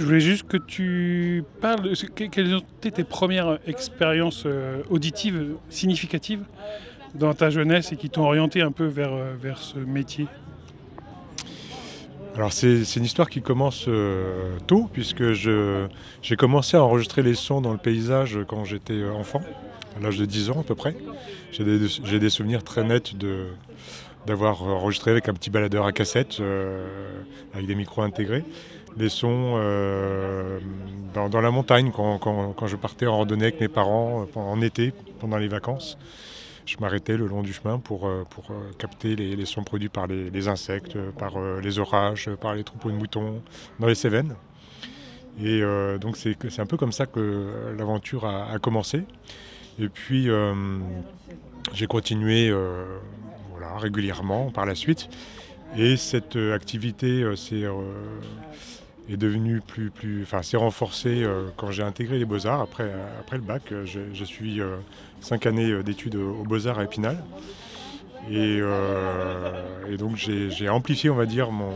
[0.00, 1.94] Je voulais juste que tu parles de
[2.28, 6.40] quelles ont été tes premières expériences euh, auditives significatives
[7.14, 10.26] dans ta jeunesse et qui t'ont orienté un peu vers, euh, vers ce métier?
[12.34, 17.60] Alors c'est une histoire qui commence euh, tôt puisque j'ai commencé à enregistrer les sons
[17.60, 19.42] dans le paysage quand j'étais enfant,
[19.98, 20.96] à l'âge de 10 ans à peu près.
[21.52, 23.12] J'ai des, des souvenirs très nets
[24.26, 26.40] d'avoir enregistré avec un petit baladeur à cassette
[27.52, 28.44] avec des micros intégrés
[28.96, 30.58] les sons euh,
[31.14, 34.60] dans, la montagne quand, quand- quand je partais en randonnée avec mes parents euh, en
[34.60, 35.98] été pendant les vacances.
[36.66, 40.06] Je m'arrêtais le long du chemin pour, euh, pour capter les, les sons produits par
[40.06, 43.42] les, insectes, par les orages, par les troupeaux de moutons
[43.80, 44.34] dans les Cévennes.
[45.42, 45.62] Et
[46.00, 49.04] donc c'est un peu comme ça que l'aventure a, commencé.
[49.80, 50.28] Et puis
[51.72, 52.52] j'ai continué
[53.50, 55.08] voilà, régulièrement par la suite.
[55.76, 57.64] Et cette activité s'est,
[59.12, 63.20] est devenue plus, plus, enfin, s'est renforcée euh, quand j'ai intégré les Beaux-Arts après, euh,
[63.20, 63.62] après le bac.
[63.72, 64.60] Euh, J'ai suivi
[65.20, 67.22] cinq années d'études aux aux Beaux-Arts à Épinal.
[68.30, 68.60] Et,
[69.88, 71.72] et donc j'ai amplifié, on va dire, mon,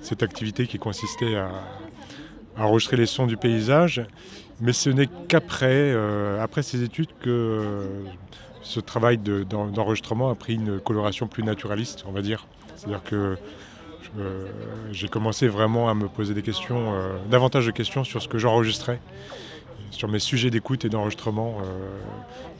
[0.00, 1.50] cette activité qui consistait à,
[2.56, 4.04] enregistrer les sons du paysage.
[4.60, 5.92] Mais ce n'est qu'après
[6.40, 7.82] après ces études que
[8.62, 12.46] ce travail de- d'en- d'enregistrement a pris une coloration plus naturaliste, on va dire.
[12.76, 13.36] C'est-à-dire que
[14.18, 14.46] euh,
[14.92, 18.38] j'ai commencé vraiment à me poser des questions, euh, davantage de questions sur ce que
[18.38, 19.00] j'enregistrais,
[19.90, 21.58] sur mes sujets d'écoute et d'enregistrement.
[21.62, 21.88] euh,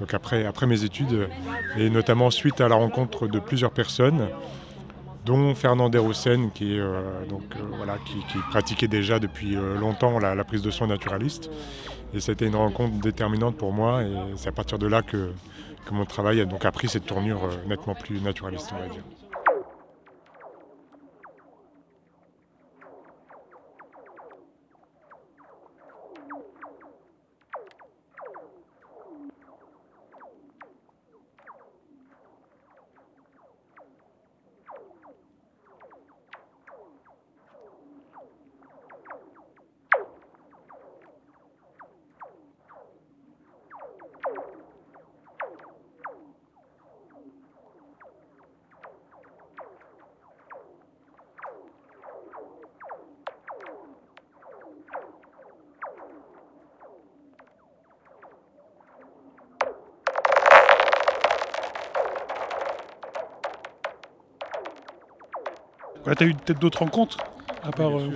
[0.01, 1.29] donc après, après mes études,
[1.77, 4.29] et notamment suite à la rencontre de plusieurs personnes,
[5.25, 7.01] dont Fernand Desroussen, qui, euh,
[7.31, 11.51] euh, pratiquait déjà depuis euh, longtemps la, prise de son naturaliste.
[12.13, 15.33] Et c'était une rencontre déterminante pour moi, et c'est à partir de là que,
[15.87, 19.03] que mon travail a donc pris cette tournure euh, nettement plus naturaliste, on va dire.
[66.07, 67.19] Ouais, T'as eu peut-être d'autres rencontres
[67.63, 67.99] à part.
[67.99, 68.09] euh,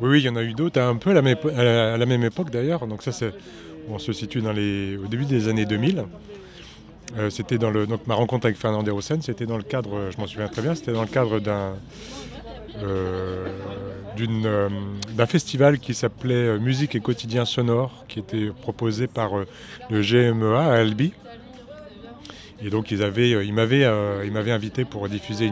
[0.00, 1.62] Oui, oui, il y en a eu d'autres, un peu à la, même épo- à
[1.62, 2.86] la- à la même époque d'ailleurs.
[2.86, 3.32] Donc ça, c'est,
[3.88, 6.04] on se situe dans les, au début des années 2000.
[7.16, 10.18] Euh, c'était dans le, donc ma rencontre avec Fernand Desroussen, c'était dans le cadre, je
[10.20, 11.74] m'en souviens très bien, c'était dans le cadre d'un,
[12.82, 13.46] euh,
[14.16, 14.68] d'une, euh,
[15.16, 19.30] d'un festival qui s'appelait Musique et quotidien sonore, qui était proposé par
[19.90, 21.12] le GMEA à Albi.
[22.64, 23.44] Et donc euh, euh,
[24.24, 25.50] ils m'avaient invité pour diffuser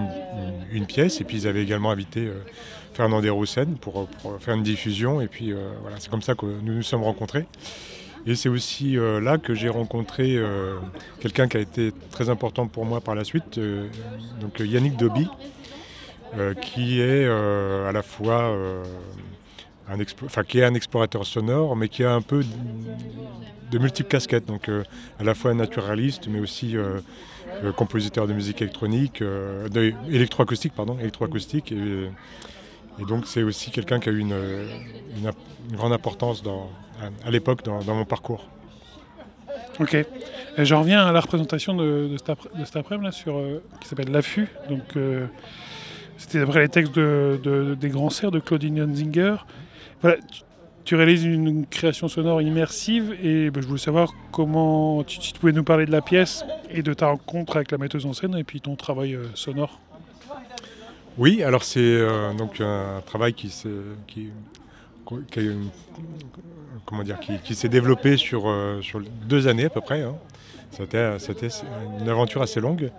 [0.73, 2.41] une, pièce, et puis ils avaient également invité euh,
[2.95, 4.09] Fernand Desroussen pour,
[4.41, 7.45] faire une diffusion, et puis euh, voilà, c'est comme ça que nous nous sommes rencontrés.
[8.25, 10.77] Et c'est aussi euh, là que j'ai rencontré euh,
[11.21, 13.89] quelqu'un qui a été très important pour moi par la suite, euh,
[14.41, 14.95] donc euh, Yannick
[16.39, 18.85] euh, qui est euh, à la fois euh,
[19.89, 22.45] un, qui est un explorateur sonore, mais qui a un peu
[23.70, 24.85] de, multiples casquettes, donc euh,
[25.18, 27.01] à la fois naturaliste, mais aussi euh,
[27.64, 29.22] euh, compositeur de musique électronique,
[30.11, 32.11] électroacoustique, pardon, électroacoustique, et,
[33.09, 34.35] donc c'est aussi quelqu'un qui a eu une,
[35.72, 36.43] grande importance
[37.24, 38.47] à, l'époque dans, mon parcours.
[39.80, 39.97] Ok.
[40.59, 44.49] J'en reviens à la représentation de, de cet après- de qui s'appelle L'affût.
[44.68, 44.83] Donc,
[46.18, 49.37] c'était d'après les textes de- des grands cerfs de Claudine Hunzinger.
[50.84, 55.62] Tu, réalises une création sonore immersive et ben, je voulais savoir comment, tu- pouvais nous
[55.62, 58.61] parler de la pièce et de ta rencontre avec la metteuse en scène et puis
[58.61, 59.78] ton travail euh, sonore.
[61.18, 63.68] Oui, alors c'est euh, donc un travail qui s'est
[66.84, 70.03] comment dire qui, s'est développé sur, euh, sur deux années à peu près.
[70.03, 70.16] hein.
[70.72, 71.48] C'était c'était
[72.00, 72.90] une aventure assez longue.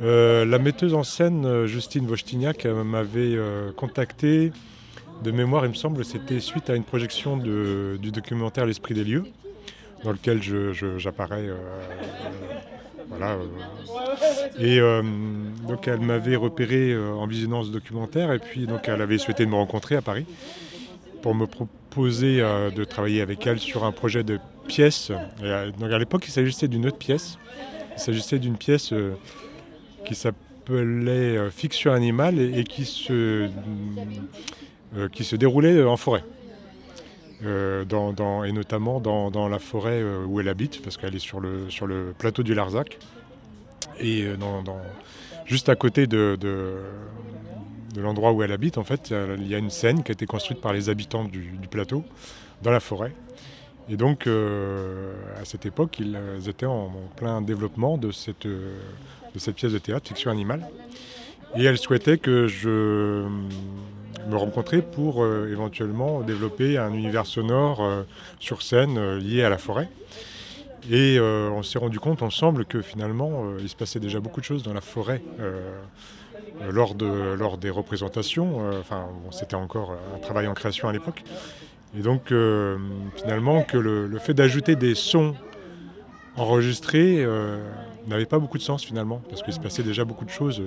[0.00, 3.36] La metteuse en scène Justine Vostignac euh, m'avait
[3.76, 4.52] contacté
[5.22, 9.04] de mémoire, il me semble, c'était suite à une projection de- du documentaire L'esprit des
[9.04, 9.24] lieux,
[10.04, 11.46] dans lequel je- je- j'apparais.
[11.48, 11.56] euh,
[13.08, 13.44] voilà, euh,
[14.58, 15.02] et euh,
[15.68, 19.54] donc elle m'avait repéré en visionnant ce documentaire et puis donc elle avait souhaité me
[19.54, 20.24] rencontrer à Paris
[21.20, 25.12] pour me proposer de travailler avec elle sur un projet de pièce.
[25.78, 27.38] Donc à l'époque il s'agissait d'une autre pièce.
[27.96, 28.94] Il s'agissait d'une pièce
[30.06, 33.50] qui s'appelait Fiction animale et, qui, se,
[35.12, 36.24] qui se déroulait en forêt.
[37.44, 37.84] Euh,
[38.44, 41.86] et notamment dans, la forêt euh, où elle habite, parce qu'elle est sur le, sur
[41.86, 42.98] le plateau du Larzac.
[43.98, 44.36] Et euh,
[45.44, 46.38] juste à côté de,
[47.96, 50.26] l'endroit où elle habite, en fait, euh, il y a une scène qui a été
[50.26, 52.04] construite par les habitants du, plateau,
[52.62, 53.12] dans la forêt.
[53.88, 58.78] Et donc, euh, à cette époque, ils euh, étaient en, plein développement de cette, euh,
[59.34, 60.64] de cette pièce de théâtre, Fiction animale.
[61.56, 63.26] Et elle souhaitait que je
[64.26, 68.02] me rencontrais pour euh, éventuellement développer un univers sonore euh,
[68.40, 69.88] sur scène euh, lié à la forêt.
[70.90, 74.64] Et on s'est rendu compte ensemble que finalement, il se passait déjà beaucoup de choses
[74.64, 75.22] dans la forêt
[76.72, 78.68] lors, de, lors des représentations.
[78.80, 81.22] Enfin, c'était encore un travail en création à l'époque.
[81.96, 82.34] Et donc,
[83.14, 85.36] finalement, que le, fait d'ajouter des sons
[86.36, 87.24] enregistrés
[88.08, 90.60] n'avait pas beaucoup de sens finalement, parce qu'il se passait déjà beaucoup de choses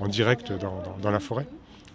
[0.00, 1.46] en, direct dans- dans la forêt.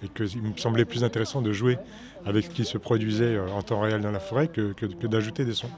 [0.04, 1.78] Et qu'il me semblait plus intéressant de jouer
[2.26, 4.74] avec ce qui se produisait euh, en temps réel dans la forêt que,
[5.08, 5.70] d'ajouter des sons.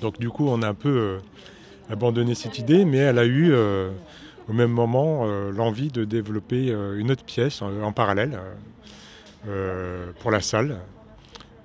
[0.00, 1.18] Donc du coup, on a un peu euh,
[1.90, 3.90] abandonné cette idée, mais elle a eu euh,
[4.48, 8.38] au même moment l'envie de développer une autre pièce en, parallèle
[10.20, 10.80] pour la salle.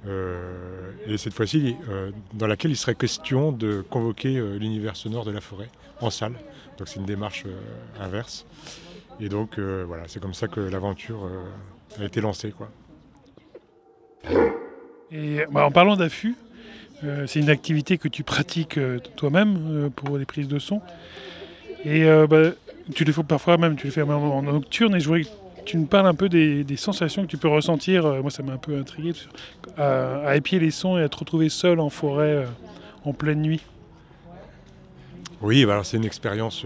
[0.06, 1.76] Et cette fois-ci,
[2.34, 5.68] dans laquelle il serait question de convoquer l'univers sonore de la forêt
[6.00, 6.36] en salle.
[6.78, 7.44] Donc c'est une démarche
[8.00, 8.46] inverse.
[9.22, 12.52] Et donc euh, voilà, c'est comme ça que l'aventure euh, a été lancée.
[12.52, 12.70] Quoi.
[15.12, 16.36] Et bah, en parlant d'affût,
[17.04, 18.80] euh, c'est une activité que tu pratiques
[19.16, 20.82] toi-même pour les prises de son.
[21.86, 22.52] Et bah,
[22.94, 24.96] tu le fais parfois même, tu le fais même en nocturne.
[24.96, 25.30] Et je voudrais que
[25.66, 28.04] tu me parles un peu des, des sensations que tu peux ressentir.
[28.22, 29.14] Moi, ça m'a un peu intrigué
[29.78, 32.46] à, à épier les sons et à te retrouver seul en forêt
[33.06, 33.62] en pleine nuit.
[35.42, 36.66] Oui, bah alors c'est une expérience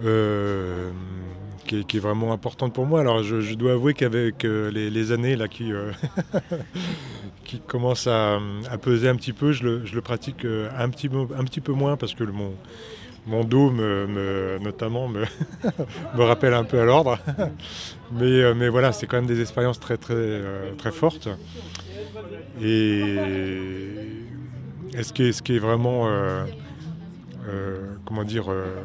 [0.00, 3.00] qui, est, qui est vraiment importante pour moi.
[3.00, 5.92] Alors je, dois avouer qu'avec euh, les, années là, qui, euh,
[7.44, 8.38] qui commencent à,
[8.80, 11.96] peser un petit peu, je le, pratique euh, un, petit, peu- un petit peu moins
[11.96, 12.52] parce que mon,
[13.26, 15.24] mon dos, me, me- notamment, me,
[16.16, 17.18] rappelle un peu à l'ordre.
[18.12, 21.28] mais, euh, mais voilà, c'est quand même des expériences très, très, euh, très fortes.
[22.60, 23.04] Et,
[25.00, 26.08] ce, qui est, ce qui est vraiment...
[26.08, 26.44] euh,
[27.48, 28.82] euh, comment dire, euh, euh,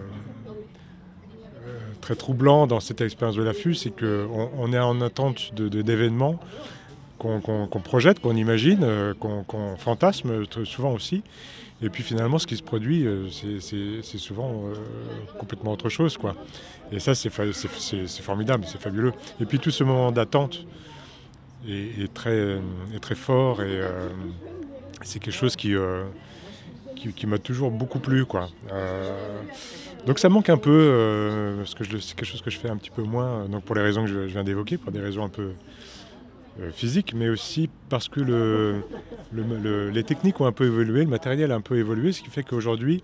[2.04, 6.38] très troublant dans cette expérience de l'affût, c'est qu'on on est en attente d'événements
[7.18, 11.24] qu'on projette, qu'on imagine, euh, qu'on qu'on fantasme souvent aussi.
[11.82, 14.74] Et puis finalement, ce qui se produit, euh, c'est- souvent euh,
[15.40, 16.18] complètement autre chose.
[16.18, 16.36] Quoi.
[16.92, 19.14] Et ça, c'est formidable, c'est fabuleux.
[19.40, 20.66] Et puis tout ce moment d'attente
[21.70, 22.60] est, très,
[23.16, 23.80] fort et
[25.04, 25.74] c'est quelque chose qui,
[27.12, 28.26] qui, m'a toujours beaucoup plu.
[28.26, 28.50] Quoi.
[28.72, 29.12] Euh,
[30.06, 32.78] donc ça manque un peu, euh, parce que c'est quelque chose que je fais un
[32.78, 35.24] petit peu moins, euh, donc pour les raisons que je, viens d'évoquer, pour des raisons
[35.24, 35.52] un peu
[36.74, 38.84] physiques, mais aussi parce que le,
[39.32, 42.22] le- le- les techniques ont un peu évolué, le matériel a un peu évolué, ce
[42.22, 43.02] qui fait qu'aujourd'hui,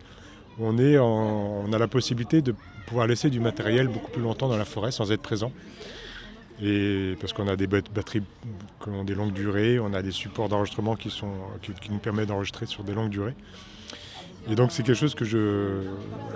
[0.60, 2.54] on, a la possibilité de
[2.86, 5.52] pouvoir laisser du matériel beaucoup plus longtemps dans la forêt sans être présent.
[6.62, 8.22] Et parce qu'on a des bat- batteries
[8.84, 11.12] qui ont des longues durées, on a des supports d'enregistrement qui
[11.89, 13.36] nous permettent d'enregistrer sur des longues durées.
[14.48, 15.84] Et donc c'est quelque chose que je,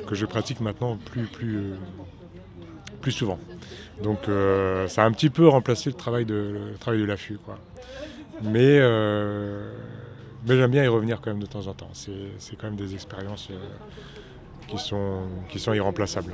[0.07, 1.73] que je pratique maintenant plus, plus,
[3.01, 3.39] plus souvent.
[4.01, 7.37] Donc euh, ça a un petit peu remplacé le travail de, travail de l'affût.
[7.37, 7.59] quoi.
[8.41, 9.71] Mais, euh,
[10.47, 11.89] mais j'aime bien y revenir quand même de temps en temps.
[11.93, 13.57] C'est c'est quand même des expériences euh,
[14.67, 16.33] qui, sont, qui sont irremplaçables.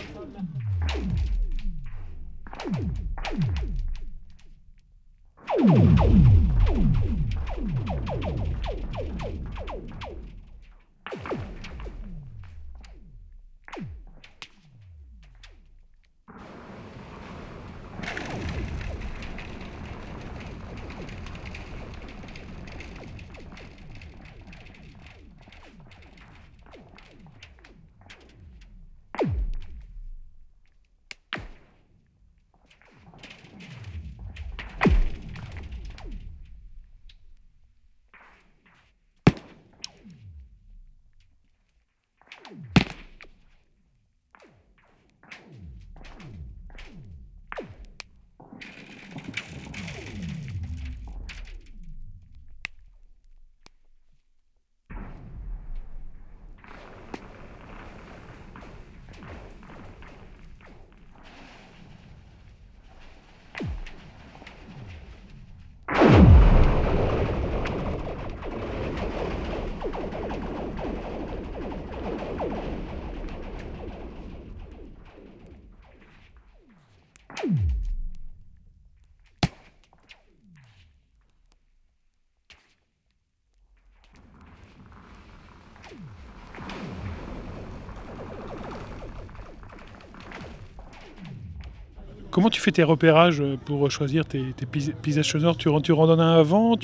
[92.40, 96.22] Comment tu fais tes repérages pour choisir tes, tes paysa- paysages sonores tu, tu randonnes
[96.22, 96.78] un avant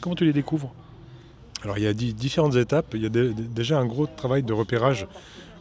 [0.00, 0.72] Comment tu les découvres?
[1.64, 2.86] Alors il y a di- différentes étapes.
[2.94, 5.08] Il y a dé- dé- déjà un gros travail de repérage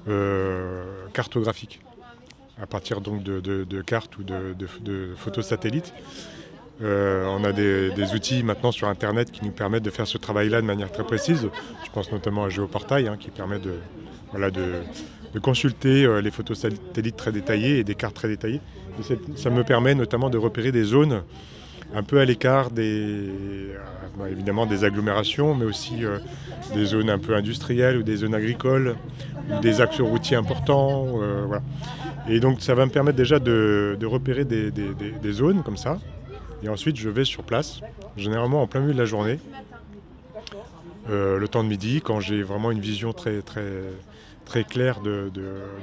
[0.07, 0.83] euh,
[1.13, 1.79] cartographique
[2.61, 3.39] à partir donc de,
[3.81, 4.67] cartes ou de, de-
[5.17, 5.91] photos satellites.
[6.83, 10.19] Euh, on a des, des outils maintenant sur Internet qui nous permettent de faire ce
[10.19, 11.49] travail-là de manière très précise.
[11.83, 13.73] Je pense notamment à Géoportail hein, qui permet de,
[14.29, 14.81] voilà, de,
[15.33, 18.61] de consulter euh, les photos satellites très détaillées et des cartes très détaillées.
[19.35, 21.23] Ça me permet notamment de repérer des zones
[21.93, 23.77] un peu à l'écart des, euh,
[24.17, 26.19] bon, évidemment des agglomérations, mais aussi euh,
[26.73, 28.95] des zones un peu industrielles ou des zones agricoles,
[29.49, 31.19] ou des axes routiers importants.
[32.29, 35.99] Et donc ça va me permettre déjà de, repérer des, zones comme ça.
[36.63, 37.81] Et ensuite je vais sur place,
[38.15, 39.39] généralement en plein milieu de la journée,
[41.09, 43.63] le temps de midi, quand j'ai vraiment une vision très, très,
[44.51, 45.31] très claire de,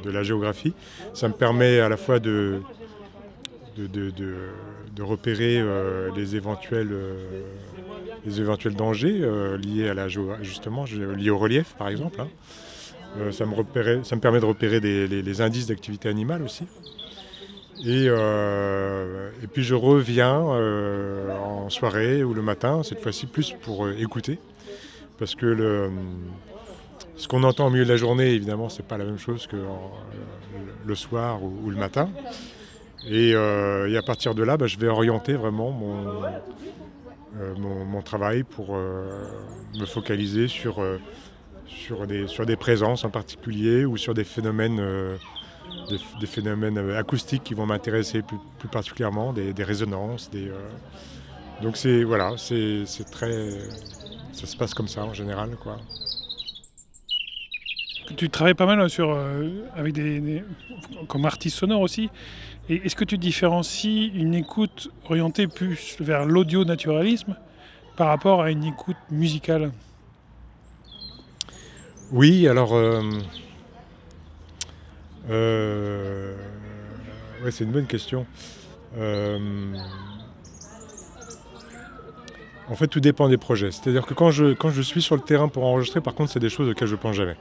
[0.04, 0.74] la géographie.
[1.14, 2.60] Ça me permet à la fois de,
[3.78, 7.14] de, repérer euh, les, éventuels, euh,
[8.26, 10.08] les éventuels dangers euh, liés à la
[10.42, 10.84] justement
[11.16, 12.20] liés au relief par exemple.
[12.20, 12.28] hein.
[13.30, 16.64] Ça, me permet de repérer des- les, indices d'activité animale aussi.
[17.86, 24.38] Et, et puis je reviens en soirée ou le matin, cette fois-ci plus pour écouter.
[25.18, 25.90] Parce que le,
[27.18, 29.56] ce qu'on entend au milieu de la journée, évidemment, c'est pas la même chose que
[29.56, 29.92] en-
[30.86, 32.08] le soir ou, le matin.
[33.06, 36.22] Et, euh, et à partir de là, bah, je vais orienter vraiment mon,
[37.40, 39.26] euh, mon, travail pour euh,
[39.78, 40.98] me focaliser sur, euh,
[41.66, 45.16] sur, des, sur des présences en particulier ou sur des phénomènes, euh,
[46.20, 50.30] des, phénomènes euh, acoustiques qui vont m'intéresser plus, plus particulièrement, des, des résonances.
[50.34, 50.56] Euh,
[51.62, 53.50] Donc c'est voilà, c'est très,
[54.32, 55.78] ça se passe comme ça en général, quoi.
[58.16, 60.42] Tu travailles pas mal sur, euh, avec des,
[61.08, 62.10] comme artiste sonore aussi.
[62.68, 67.36] Est-ce que tu différencies une écoute orientée plus vers l'audio-naturalisme
[67.96, 69.72] par rapport à une écoute musicale?
[72.12, 72.74] Oui, alors.
[72.74, 73.02] euh,
[75.30, 76.34] euh,
[77.42, 78.26] ouais, c'est une bonne question.
[78.96, 79.38] Euh,
[82.68, 83.70] en fait, tout dépend des projets.
[83.70, 86.40] C'est-à-dire que quand je, quand je suis sur le terrain pour enregistrer, par contre, c'est
[86.40, 87.36] des choses auxquelles je pense jamais.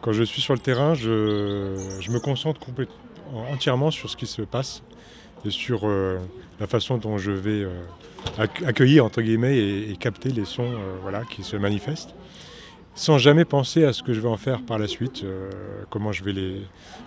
[0.00, 2.60] Quand je suis sur le terrain, je, me concentre
[3.52, 4.82] entièrement sur ce qui se passe
[5.44, 6.18] et sur euh,
[6.60, 7.70] la façon dont je vais euh,
[8.38, 12.14] acc- accueillir entre guillemets et, capter les sons euh, voilà, qui se manifestent.
[12.94, 15.24] sans jamais penser à ce que je vais en faire par la suite,
[15.90, 16.62] comment, je vais les,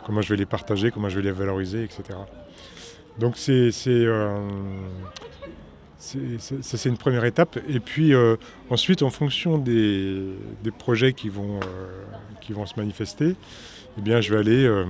[0.05, 2.03] comment je vais les partager, comment je vais les valoriser, etc.
[3.17, 3.71] Donc c'est
[6.85, 7.57] une première étape.
[7.67, 8.13] Et puis
[8.69, 10.35] ensuite, en fonction des,
[10.77, 11.59] projets qui vont,
[12.53, 13.35] vont se manifester,
[13.97, 14.85] eh bien, je vais aller, euh,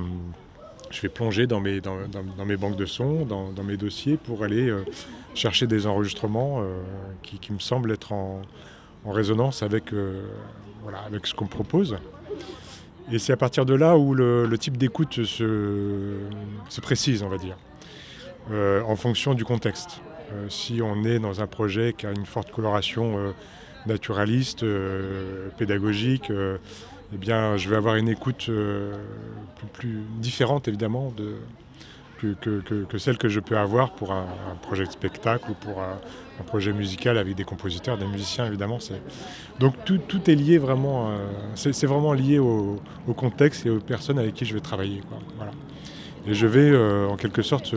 [0.92, 4.84] je vais plonger dans mes, banques de sons, dans, mes dossiers pour aller euh,
[5.34, 6.80] chercher des enregistrements euh,
[7.24, 8.42] qui, me semblent être en,
[9.06, 11.98] résonance avec, ce qu'on propose.
[13.12, 16.20] Et c'est à partir de là où le, type d'écoute se,
[16.70, 17.58] se précise, on va dire,
[18.52, 20.02] en fonction du contexte.
[20.50, 23.34] Si on est dans un projet qui a une forte coloration
[23.88, 24.64] naturaliste,
[25.58, 26.32] pédagogique,
[27.14, 28.94] eh bien, je vais avoir une écoute euh,
[29.74, 31.36] plus, différente, évidemment, de,
[32.20, 34.28] que, celle que je peux avoir pour un,
[34.62, 35.98] projet de spectacle ou pour un,
[36.46, 38.78] projet musical avec des compositeurs, des musiciens, évidemment.
[39.60, 42.80] Donc tout, est lié vraiment, euh, c'est vraiment lié au,
[43.18, 45.02] contexte et aux personnes avec qui je vais travailler.
[46.28, 47.74] Et je vais, euh, en quelque sorte,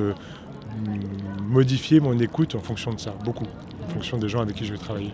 [1.43, 3.47] modifier mon écoute en fonction de ça, beaucoup,
[3.85, 5.13] en fonction des gens avec qui je vais travailler.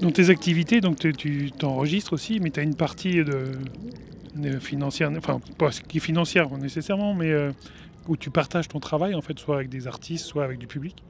[0.00, 5.40] Dans tes activités, donc tu- t'enregistres aussi, mais tu as une partie de, financière, enfin
[5.58, 7.50] pas qui est financière nécessairement, mais euh,
[8.06, 11.02] où tu partages ton travail en fait, soit avec des artistes, soit avec du public.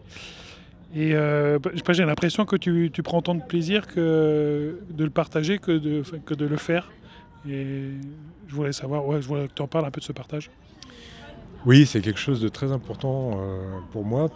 [0.94, 5.58] Et euh, bah, j'ai l'impression que tu, prends autant de plaisir que de le partager
[5.58, 6.90] que de, que de le faire.
[7.48, 7.90] Et
[8.48, 10.50] je voulais savoir, ouais, je voulais que tu en parles un peu de ce partage.
[11.66, 14.28] Oui, c'est quelque chose de très important euh, pour moi.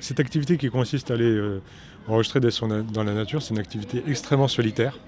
[0.00, 1.62] Cette activité qui consiste à aller euh,
[2.08, 4.98] enregistrer dans la nature, c'est une activité extrêmement solitaire.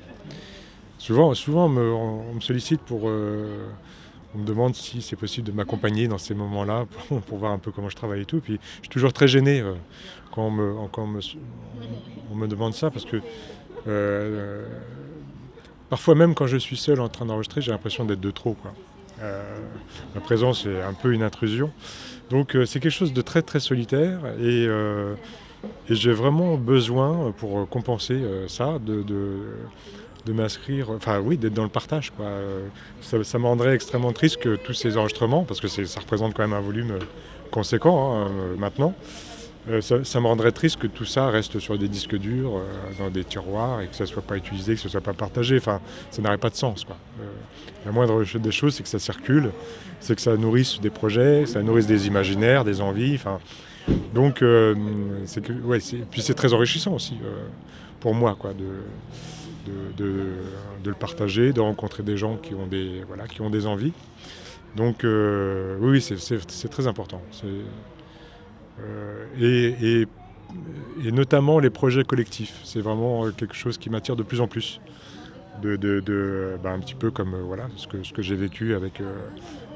[0.99, 3.03] Souvent, souvent on, me, sollicite pour...
[3.05, 3.67] euh,
[4.35, 6.87] on me demande si c'est possible de m'accompagner dans ces moments-là
[7.27, 8.41] pour, voir un peu comment je travaille et tout.
[8.41, 9.65] Puis je suis toujours très gêné
[10.33, 13.21] quand, on me, demande ça parce que
[15.89, 18.57] parfois même quand je suis seul en train d'enregistrer, j'ai l'impression d'être de trop.
[19.23, 19.43] Euh,
[20.15, 21.71] ma présence est un peu une intrusion.
[22.31, 25.15] Donc euh, c'est quelque chose de très très solitaire et, euh,
[25.89, 29.05] j'ai vraiment besoin pour compenser euh, ça de,
[30.33, 32.13] m'inscrire, enfin oui, d'être dans le partage.
[32.21, 32.67] Euh,
[33.01, 36.43] Ça, ça me rendrait extrêmement triste que tous ces enregistrements, parce que ça représente quand
[36.43, 36.99] même un volume euh,
[37.51, 39.28] conséquent hein, euh, maintenant, euh,
[39.81, 42.65] ça, ça me rendrait triste que tout ça reste sur des disques durs, euh,
[42.99, 45.13] dans des tiroirs, et que ça ne soit pas utilisé, que ce ne soit pas
[45.13, 45.57] partagé.
[45.57, 46.87] Enfin, ça n'aurait pas de sens.
[47.21, 47.25] Euh,
[47.85, 49.51] la moindre des choses, c'est que ça circule,
[50.01, 53.15] c'est que ça nourrisse des projets, ça nourrisse des imaginaires, des envies.
[53.15, 53.39] Enfin,
[54.15, 54.75] donc, euh,
[55.27, 57.47] c'est puis c'est très enrichissant aussi euh,
[58.01, 58.37] pour moi,
[59.67, 60.05] de,
[60.85, 63.93] le partager, de rencontrer des gens qui ont des, envies.
[64.77, 67.23] Donc, euh, oui, c'est très important.
[68.81, 70.07] Euh, et,
[71.13, 72.61] notamment les projets collectifs.
[72.65, 74.81] C'est vraiment euh, quelque chose qui m'attire de plus en plus.
[75.63, 79.13] De, de- bah, un petit peu comme euh, voilà, ce que, j'ai vécu avec, euh,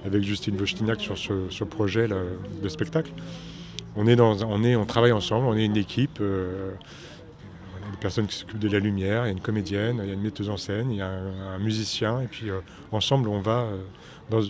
[0.06, 3.10] avec Justine Vostinac sur ce, projet de spectacle.
[3.96, 6.18] On, est dans, on, est, on travaille ensemble, on est une équipe.
[6.20, 6.70] euh,
[7.82, 10.08] on a des personnes qui s'occupent de la lumière, il y a une comédienne, il
[10.08, 12.60] y a une metteuse en scène, il y a un, musicien, et puis euh,
[12.92, 13.78] ensemble on va euh,
[14.30, 14.40] dans,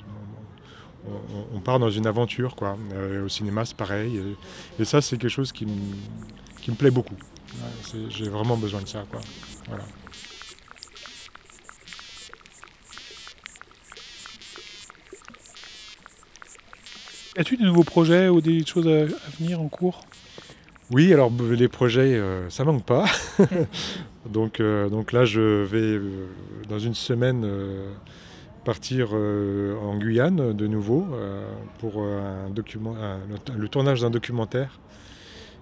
[1.09, 2.77] on, on part dans une aventure quoi.
[2.95, 4.19] Euh, au cinéma c'est pareil.
[4.79, 5.73] Et, et ça c'est quelque chose qui, me-
[6.61, 7.15] qui me plaît beaucoup.
[7.15, 9.21] Ouais, J'ai vraiment besoin de ça quoi.
[9.69, 9.85] Voilà.
[17.37, 20.05] As-tu des nouveaux projets ou des choses à, à venir en cours?
[20.91, 23.07] Oui, alors les projets, euh, ça manque pas.
[24.29, 26.27] donc, euh, donc là, je vais euh,
[26.69, 27.45] dans une semaine
[28.65, 31.45] partir euh, en Guyane de nouveau euh,
[31.79, 32.95] pour euh, un document,
[33.57, 34.79] le, tournage d'un documentaire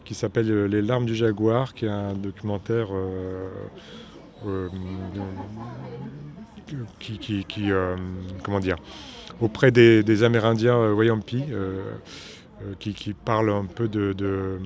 [0.04, 2.88] qui s'appelle Les larmes du jaguar, qui est un documentaire
[6.98, 7.70] qui, qui-
[8.42, 8.76] comment dire,
[9.40, 11.44] auprès des, Amérindiens Wayampi.
[12.80, 14.58] qui, qui parle un peu de, de,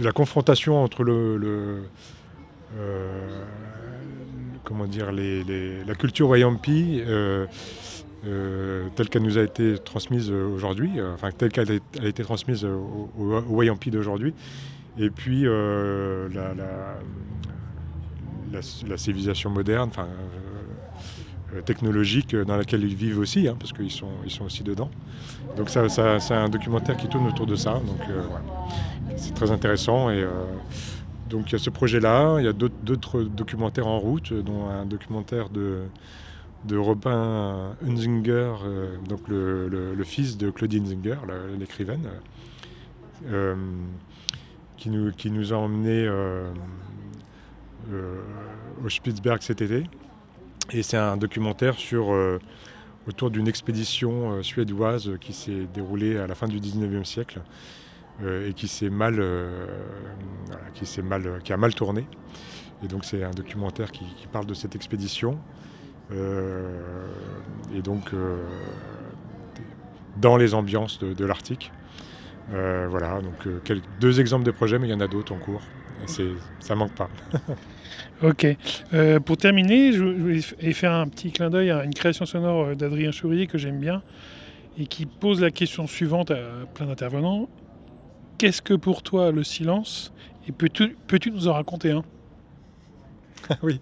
[0.00, 1.84] la confrontation entre le,
[4.66, 7.46] comment dire, la culture Wayampi euh,
[8.26, 12.64] euh, telle qu'elle nous a été transmise euh, aujourd'hui, enfin telle qu'elle a, été transmise
[12.64, 13.08] au,
[13.48, 14.34] Wayampi d'aujourd'hui,
[14.98, 15.44] et puis
[18.50, 20.08] la, civilisation moderne, enfin
[21.64, 24.90] technologique dans laquelle ils vivent aussi, hein, parce qu'ils sont, ils sont aussi dedans.
[25.56, 28.00] Donc ça, c'est un documentaire qui tourne autour de ça, donc
[29.16, 30.26] c'est très intéressant et
[31.28, 34.86] donc il y a ce projet-là, il y a d'autres- documentaires en route, dont un
[34.86, 35.82] documentaire de,
[36.64, 41.18] de Robin Hunzinger, euh, donc le, fils de Claudine Hunzinger,
[41.58, 42.08] l'écrivaine,
[43.26, 43.54] euh,
[44.76, 46.50] qui, nous, qui nous a emmenés euh,
[48.84, 49.84] au Spitzberg cet été.
[50.72, 52.12] Et c'est un documentaire sur,
[53.06, 57.40] autour d'une expédition suédoise qui s'est déroulée à la fin du 19e siècle
[58.24, 59.66] et qui s'est mal, euh,
[60.74, 62.06] qui s'est mal, qui a mal tourné.
[62.84, 65.38] Et donc c'est un documentaire qui, parle de cette expédition.
[66.12, 67.08] Euh,
[67.74, 68.42] et donc euh,
[70.20, 71.72] dans les ambiances de, l'Arctique.
[72.52, 75.38] Euh, voilà, donc euh, deux exemples de projets, mais il y en a d'autres en
[75.38, 75.62] cours.
[76.06, 77.08] C'est- ça manque pas.
[78.22, 78.46] Ok.
[78.94, 82.74] Euh, pour terminer, je voulais faire un petit clin d'œil à une création sonore euh,
[82.74, 84.02] d'Adrien Chourier que j'aime bien
[84.78, 86.38] et qui pose la question suivante à
[86.74, 87.48] plein d'intervenants.
[88.38, 90.12] Qu'est-ce que pour toi le silence
[90.48, 92.04] Et peux-tu nous en raconter un
[93.62, 93.80] oui.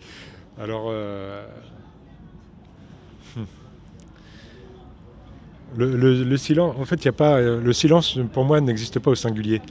[0.60, 1.46] Alors, euh,
[3.36, 3.42] hmm.
[5.76, 7.40] le, le- le silence, en fait, il a pas.
[7.40, 9.62] Le silence, pour moi, n'existe pas au singulier.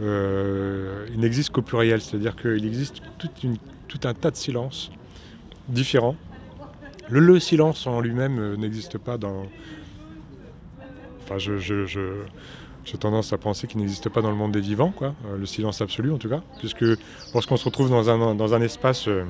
[0.00, 4.90] Euh, il n'existe qu'au pluriel, c'est-à-dire qu'il existe tout un tas de silences
[5.68, 6.16] différents.
[7.08, 9.44] Le, le silence en lui-même euh, n'existe pas dans.
[11.24, 11.58] Enfin, je-
[12.96, 15.14] tendance à penser qu'il n'existe pas dans le monde des vivants, quoi.
[15.26, 16.84] Euh, le silence absolu, en tout cas, puisque
[17.34, 19.24] lorsqu'on se retrouve dans un, dans un espace euh,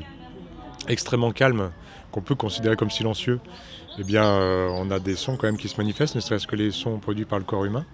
[0.88, 1.70] extrêmement calme,
[2.12, 3.40] qu'on peut considérer comme silencieux,
[3.98, 6.56] eh bien, euh, on a des sons quand même qui se manifestent, ne serait-ce que
[6.56, 7.84] les sons produits par le corps humain,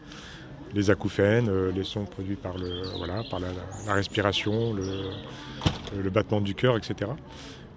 [0.74, 3.48] les acouphènes, les sons produits par, le, voilà, par la,
[3.92, 7.10] respiration, le, battement du cœur, etc.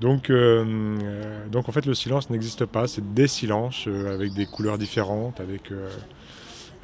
[0.02, 0.32] Donc,
[1.52, 5.72] donc en fait, le silence n'existe pas, c'est des silences avec des couleurs différentes, avec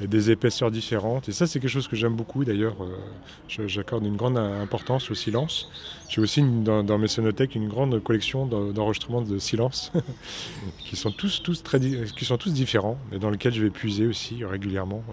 [0.00, 1.28] et des épaisseurs différentes.
[1.28, 2.76] Et ça, c'est quelque chose que j'aime beaucoup d'ailleurs.
[2.82, 5.68] euh, J'accorde une grande importance au silence.
[6.08, 9.92] J'ai aussi dans, dans mes sonothèques une grande collection d'en- d'enregistrements de silence
[10.84, 14.06] qui sont tous, tous très, qui sont tous différents et dans lesquels je vais puiser
[14.06, 15.12] aussi régulièrement euh,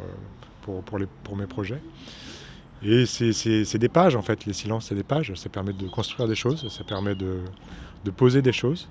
[0.63, 1.81] pour, pour, les, pour mes projets.
[2.85, 6.27] Et c'est- des pages en fait, les silences c'est des pages, ça permet de construire
[6.27, 7.37] des choses, ça permet de,
[8.03, 8.89] de poser des choses,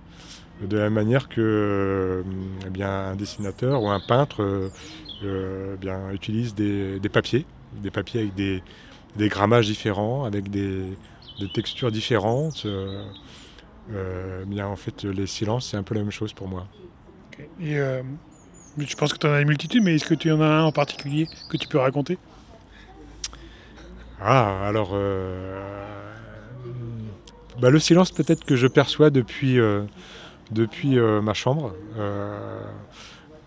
[0.63, 2.23] de la même manière que euh,
[2.67, 4.71] eh bien, un dessinateur ou un peintre
[5.25, 8.63] eh bien, utilise des, des papiers, des papiers avec des,
[9.17, 10.99] des grammages différents, avec des,
[11.39, 12.65] des textures différentes.
[12.67, 13.03] euh,
[13.93, 16.67] euh, bien, en fait, les silences, c'est un peu la même chose pour moi.
[17.61, 18.03] Et euh,
[18.79, 20.65] je pense que tu en as une multitude, mais est-ce que tu en as un
[20.65, 22.19] en particulier que tu peux raconter?
[24.21, 24.91] Ah, alors.
[24.95, 25.61] euh,
[27.61, 29.83] bah, le silence, peut-être que je perçois depuis, euh,
[30.51, 31.75] depuis euh, ma chambre.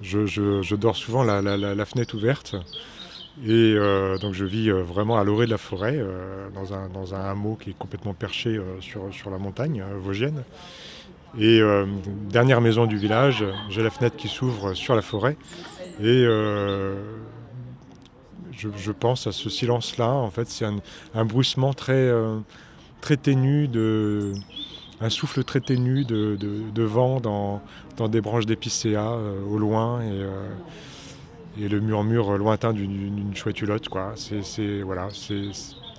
[0.05, 2.55] Je, dors souvent la, fenêtre ouverte.
[3.43, 6.87] Et euh, donc, je vis euh, vraiment à l'orée de la forêt, euh, dans, un,
[6.87, 10.43] dans un hameau qui est complètement perché sur, sur la montagne vosgienne.
[11.37, 11.59] Et
[12.29, 15.35] dernière maison du village, j'ai la fenêtre qui s'ouvre sur la forêt.
[16.01, 16.23] Et
[18.53, 20.07] je, pense à ce silence-là.
[20.07, 20.77] En fait, c'est un,
[21.13, 22.09] un bruissement très,
[23.01, 24.31] très ténu, de,
[25.01, 27.61] un souffle très ténu de, de- vent dans,
[27.97, 30.47] dans des branches d'épicéa euh, au loin et, euh,
[31.59, 33.89] et le murmure lointain d'une d'une chouette hulotte.
[33.89, 34.13] Quoi.
[34.15, 35.43] C'est, voilà, c'est,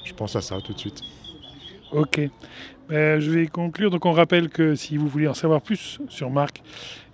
[0.05, 1.02] je pense à ça tout de suite.
[1.93, 2.20] Ok.
[2.89, 3.90] Ben, je vais conclure.
[3.90, 6.62] Donc, on rappelle que si vous voulez en savoir plus sur Marc,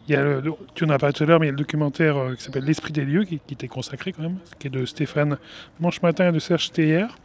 [0.09, 0.41] il y a
[0.75, 2.43] tu en as parlé tout à l'heure, mais il y a le documentaire euh, qui
[2.43, 5.39] s'appelle L'Esprit des lieux, qui, qui t'est consacré quand même, qui est de Stéphane
[5.81, 7.17] Manche-Matin et de Serge Théière.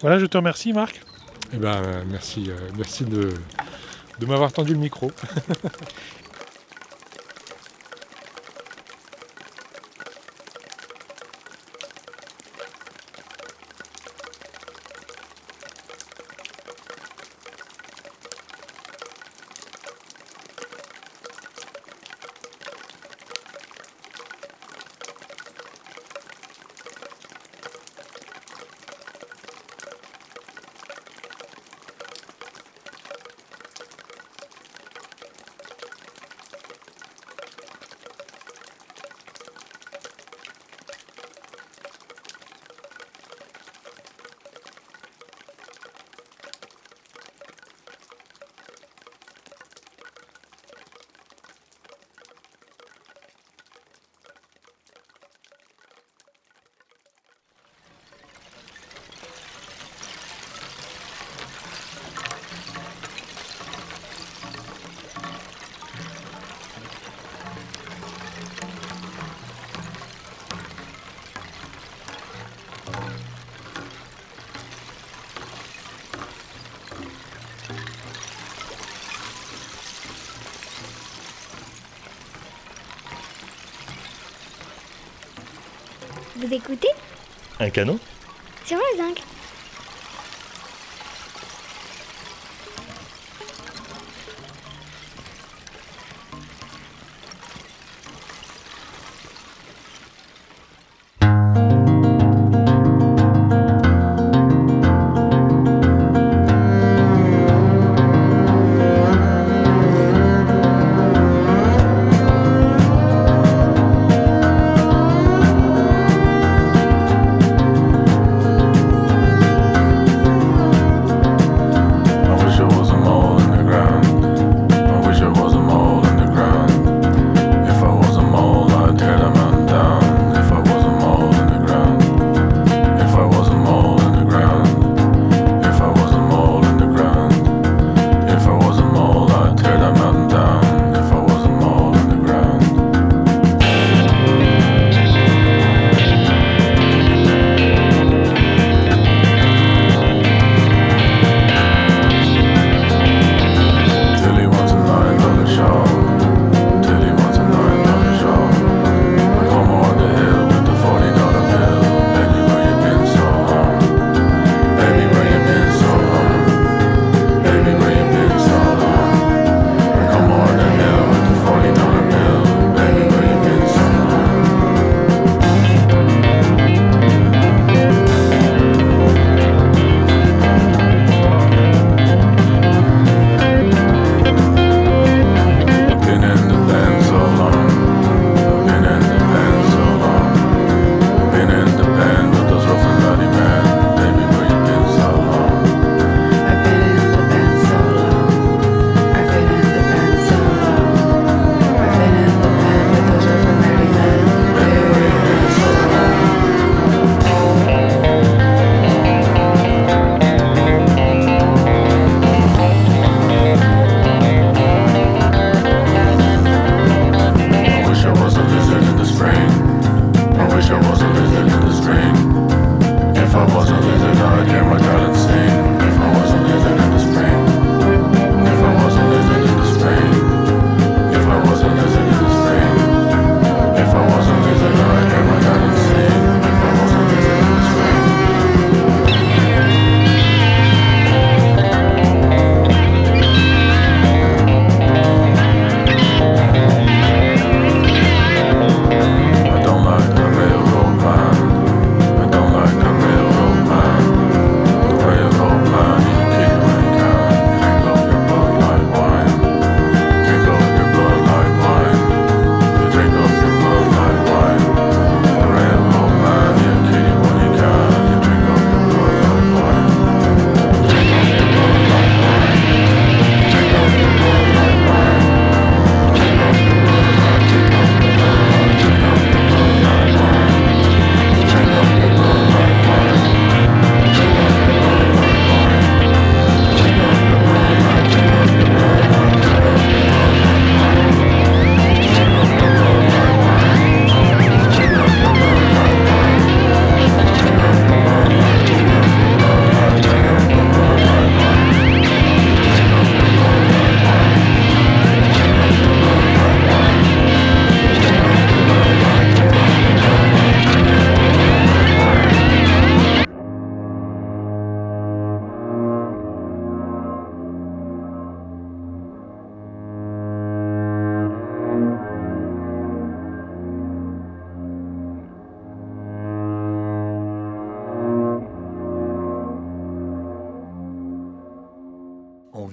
[0.00, 1.00] Voilà, je te remercie, Marc.
[1.52, 3.34] Eh ben, euh, merci, euh, merci de,
[4.18, 5.10] de m'avoir tendu le micro.
[86.46, 86.88] Vous écoutez
[87.58, 87.98] Un canon
[88.64, 89.25] C'est vrai, Zinc.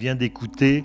[0.03, 0.83] Vient d'écouter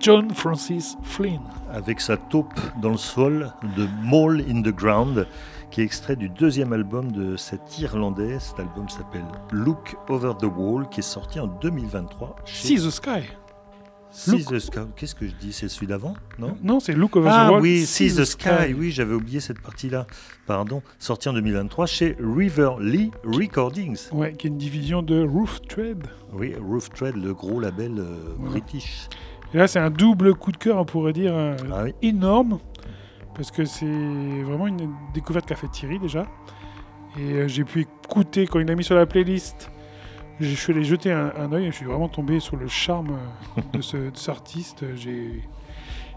[0.00, 1.38] John Francis Flynn.
[1.72, 5.28] avec sa taupe dans le sol de Mole in the Ground,
[5.70, 8.40] qui est extrait du deuxième album de cet Irlandais.
[8.40, 12.34] Cet album s'appelle Look Over the Wall, qui est sorti en 2023.
[12.46, 13.30] See the Sky.
[14.12, 14.80] See the Sky.
[14.96, 15.52] Qu'est-ce que je dis?
[15.52, 16.56] C'est celui d'avant Non?
[16.62, 17.62] Non, c'est Look Over Ah the Wall.
[17.62, 18.74] oui, See the Sky.
[18.76, 20.06] Oui, j'avais oublié cette partie-là.
[20.46, 20.82] Pardon.
[20.98, 24.08] Sorti en 2023 chez River Lee Recordings.
[24.12, 26.06] Ouais, qui est une division de Roof Trade.
[26.32, 28.50] Oui, Roof Trade, le gros label euh, Voilà.
[28.52, 29.06] british.
[29.54, 31.94] Et là, c'est un double coup de cœur, on pourrait dire, euh, Ah oui.
[32.02, 32.58] énorme.
[33.34, 33.86] Parce que c'est
[34.44, 36.26] vraiment une découverte qu'a fait Thierry déjà.
[37.18, 39.70] Et euh, j'ai pu écouter quand il l'a mis sur la playlist.
[40.40, 43.18] Je suis allé jeter un, un œil et je suis vraiment tombé sur le charme
[43.74, 44.84] de cet artiste.
[44.94, 45.42] J'ai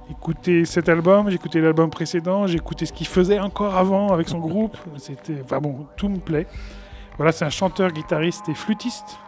[0.09, 4.29] écouté cet album, j'ai écouté l'album précédent, j'ai écouté ce qu'il faisait encore avant avec
[4.29, 4.77] son groupe.
[4.97, 6.47] C'était, enfin bon, tout me plaît.
[7.17, 9.19] Voilà, c'est un chanteur, guitariste et flûtiste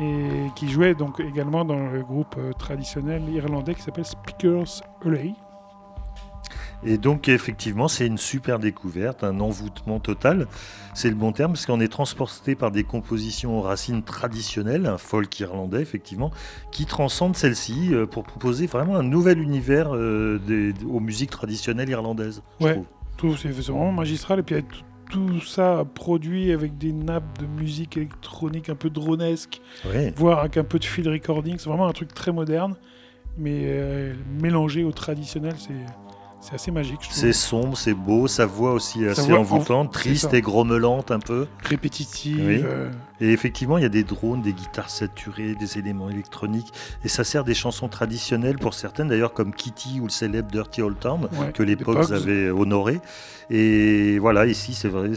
[0.00, 5.34] et qui jouait donc également dans le groupe euh, traditionnel irlandais qui s'appelle Speakers Alley.
[6.84, 10.46] Et donc effectivement, c'est une super découverte, un envoûtement total.
[10.94, 14.96] C'est le bon terme parce qu'on est transporté par des compositions aux racines traditionnelles, un
[14.96, 16.30] folk irlandais effectivement,
[16.72, 21.90] qui transcende celle-ci euh, pour proposer vraiment un nouvel univers euh, des- aux musiques traditionnelles
[21.90, 22.42] irlandaises.
[22.60, 22.72] Ouais.
[22.72, 22.86] trouve.
[23.18, 24.38] Tout, c'est vraiment magistral.
[24.38, 24.80] Et puis avec tout,
[25.10, 30.14] tout ça produit avec des nappes de musique électronique un peu dronesque, Ouais.
[30.16, 31.56] voire avec un peu de field recording.
[31.58, 32.74] C'est vraiment un truc très moderne,
[33.36, 35.74] mais euh, mélangé au traditionnel, c'est
[36.40, 36.98] c'est assez magique.
[37.02, 37.18] Je trouve.
[37.18, 41.10] C'est sombre, c'est beau, sa voix aussi est Sa assez voix envoûtante, triste et grommelante
[41.10, 41.46] un peu.
[41.64, 42.44] répétitive.
[42.46, 42.60] Oui.
[42.64, 42.90] euh,
[43.20, 46.72] Et effectivement, il y a des drones, des guitares saturées, des éléments électroniques.
[47.04, 50.82] Et ça sert des chansons traditionnelles pour certaines, d'ailleurs comme Kitty ou le célèbre Dirty
[50.82, 53.00] Old Town, ouais, que les Pogs avaient honoré.
[53.50, 55.10] Et voilà, ici, c'est vrai.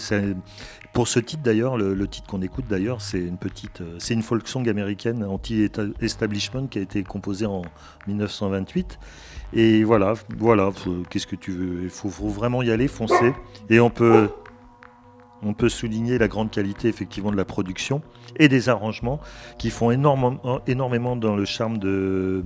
[0.92, 4.14] Pour ce titre d'ailleurs, le, le titre qu'on écoute d'ailleurs, c'est une petite, euh, c'est
[4.14, 7.64] une folk song américaine anti-establishment qui a été composée en
[8.06, 9.00] 1928.
[9.56, 10.72] Et voilà, voilà.
[10.72, 13.34] faut- Qu'est-ce que tu veux Il faut, vraiment y aller, foncer.
[13.70, 14.30] Et on peut,
[15.44, 18.02] on peut souligner la grande qualité effectivement de la production
[18.40, 19.20] et des arrangements
[19.60, 22.44] qui font énormément, énormément dans le charme de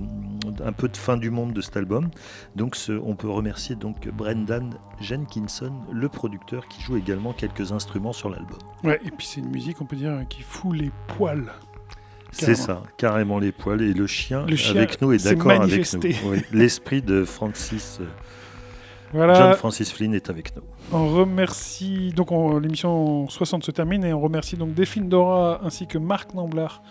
[0.64, 2.10] un peu de fin du monde de cet album.
[2.56, 8.28] Donc on peut remercier donc Brendan Jenkinson, le producteur, qui joue également quelques instruments sur
[8.28, 8.58] l'album.
[8.84, 11.52] Ouais, et puis c'est une musique, on peut dire, qui fout les poils.
[12.38, 15.92] C'est ça, carrément les poils et le chien, Le chien avec nous est d'accord avec
[15.94, 16.00] nous.
[16.26, 18.04] Oui, L'esprit de Francis, euh,
[19.12, 19.34] Voilà.
[19.34, 20.62] John Francis Flynn est avec nous.
[20.92, 25.86] On remercie donc on- l'émission 60 se termine et on remercie donc Delphine Dora ainsi
[25.86, 26.82] que Marc Namblard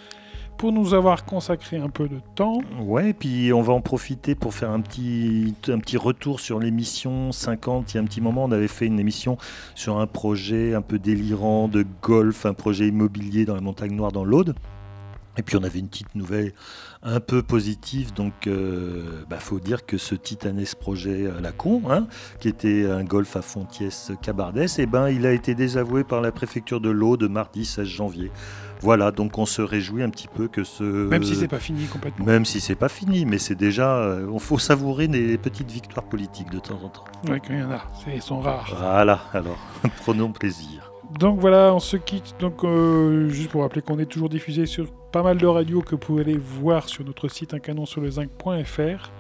[0.58, 2.58] pour nous avoir consacré un peu de temps.
[2.82, 6.58] Ouais, et puis on va en profiter pour faire un petit, un petit retour sur
[6.60, 7.94] l'émission 50.
[7.94, 9.38] Il y a un petit moment, on avait fait une émission
[9.76, 14.12] sur un projet un peu délirant de golf, un projet immobilier dans la montagne noire
[14.12, 14.56] dans l'Aude.
[15.38, 16.54] Et puis on avait une petite nouvelle
[17.04, 22.08] un peu positive, donc il faut dire que ce titanesque projet à la con, hein,
[22.40, 26.32] qui était un golf à Fontiès Cabardès, eh ben, il a été désavoué par la
[26.32, 28.32] préfecture de l'Aude mardi 16 janvier.
[28.82, 30.84] Voilà, donc on se réjouit un petit peu que ce...
[30.84, 32.26] Même si c'est pas fini complètement.
[32.26, 33.98] Même si c'est pas fini, mais c'est déjà.
[33.98, 37.06] euh, On faut savourer des petites victoires politiques de temps en temps.
[37.28, 37.84] Ouais, qu'il y en a,
[38.14, 38.76] ils sont rares.
[38.80, 39.58] Voilà, alors,
[40.04, 40.87] prenons plaisir.
[41.20, 42.36] Donc voilà, on se quitte.
[42.40, 45.92] Donc euh, juste pour rappeler qu'on est toujours diffusé sur pas mal de radios que
[45.92, 49.12] vous pouvez aller voir sur notre site uncanonsurlezinc.fr.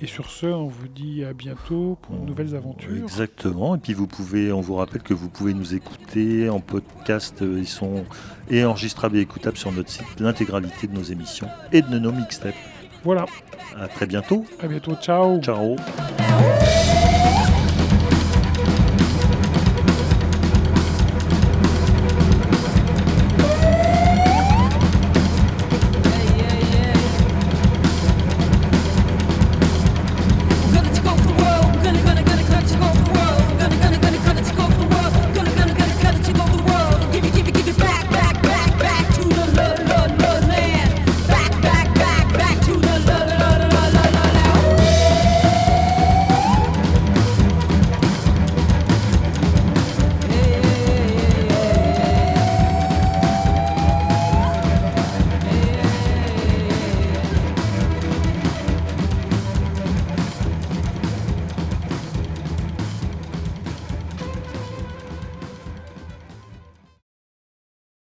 [0.00, 3.02] Et sur ce, on vous dit à bientôt pour de nouvelles aventures.
[3.02, 3.74] Exactement.
[3.74, 7.42] Et puis vous pouvez, on vous rappelle que vous pouvez nous écouter en podcast.
[7.42, 8.04] euh, Ils sont
[8.48, 12.54] et enregistrables et écoutables sur notre site l'intégralité de nos émissions et de nos mixtapes.
[13.02, 13.26] Voilà,
[13.76, 14.44] À très bientôt.
[14.60, 15.40] à bientôt, ciao.
[15.40, 15.74] Ciao.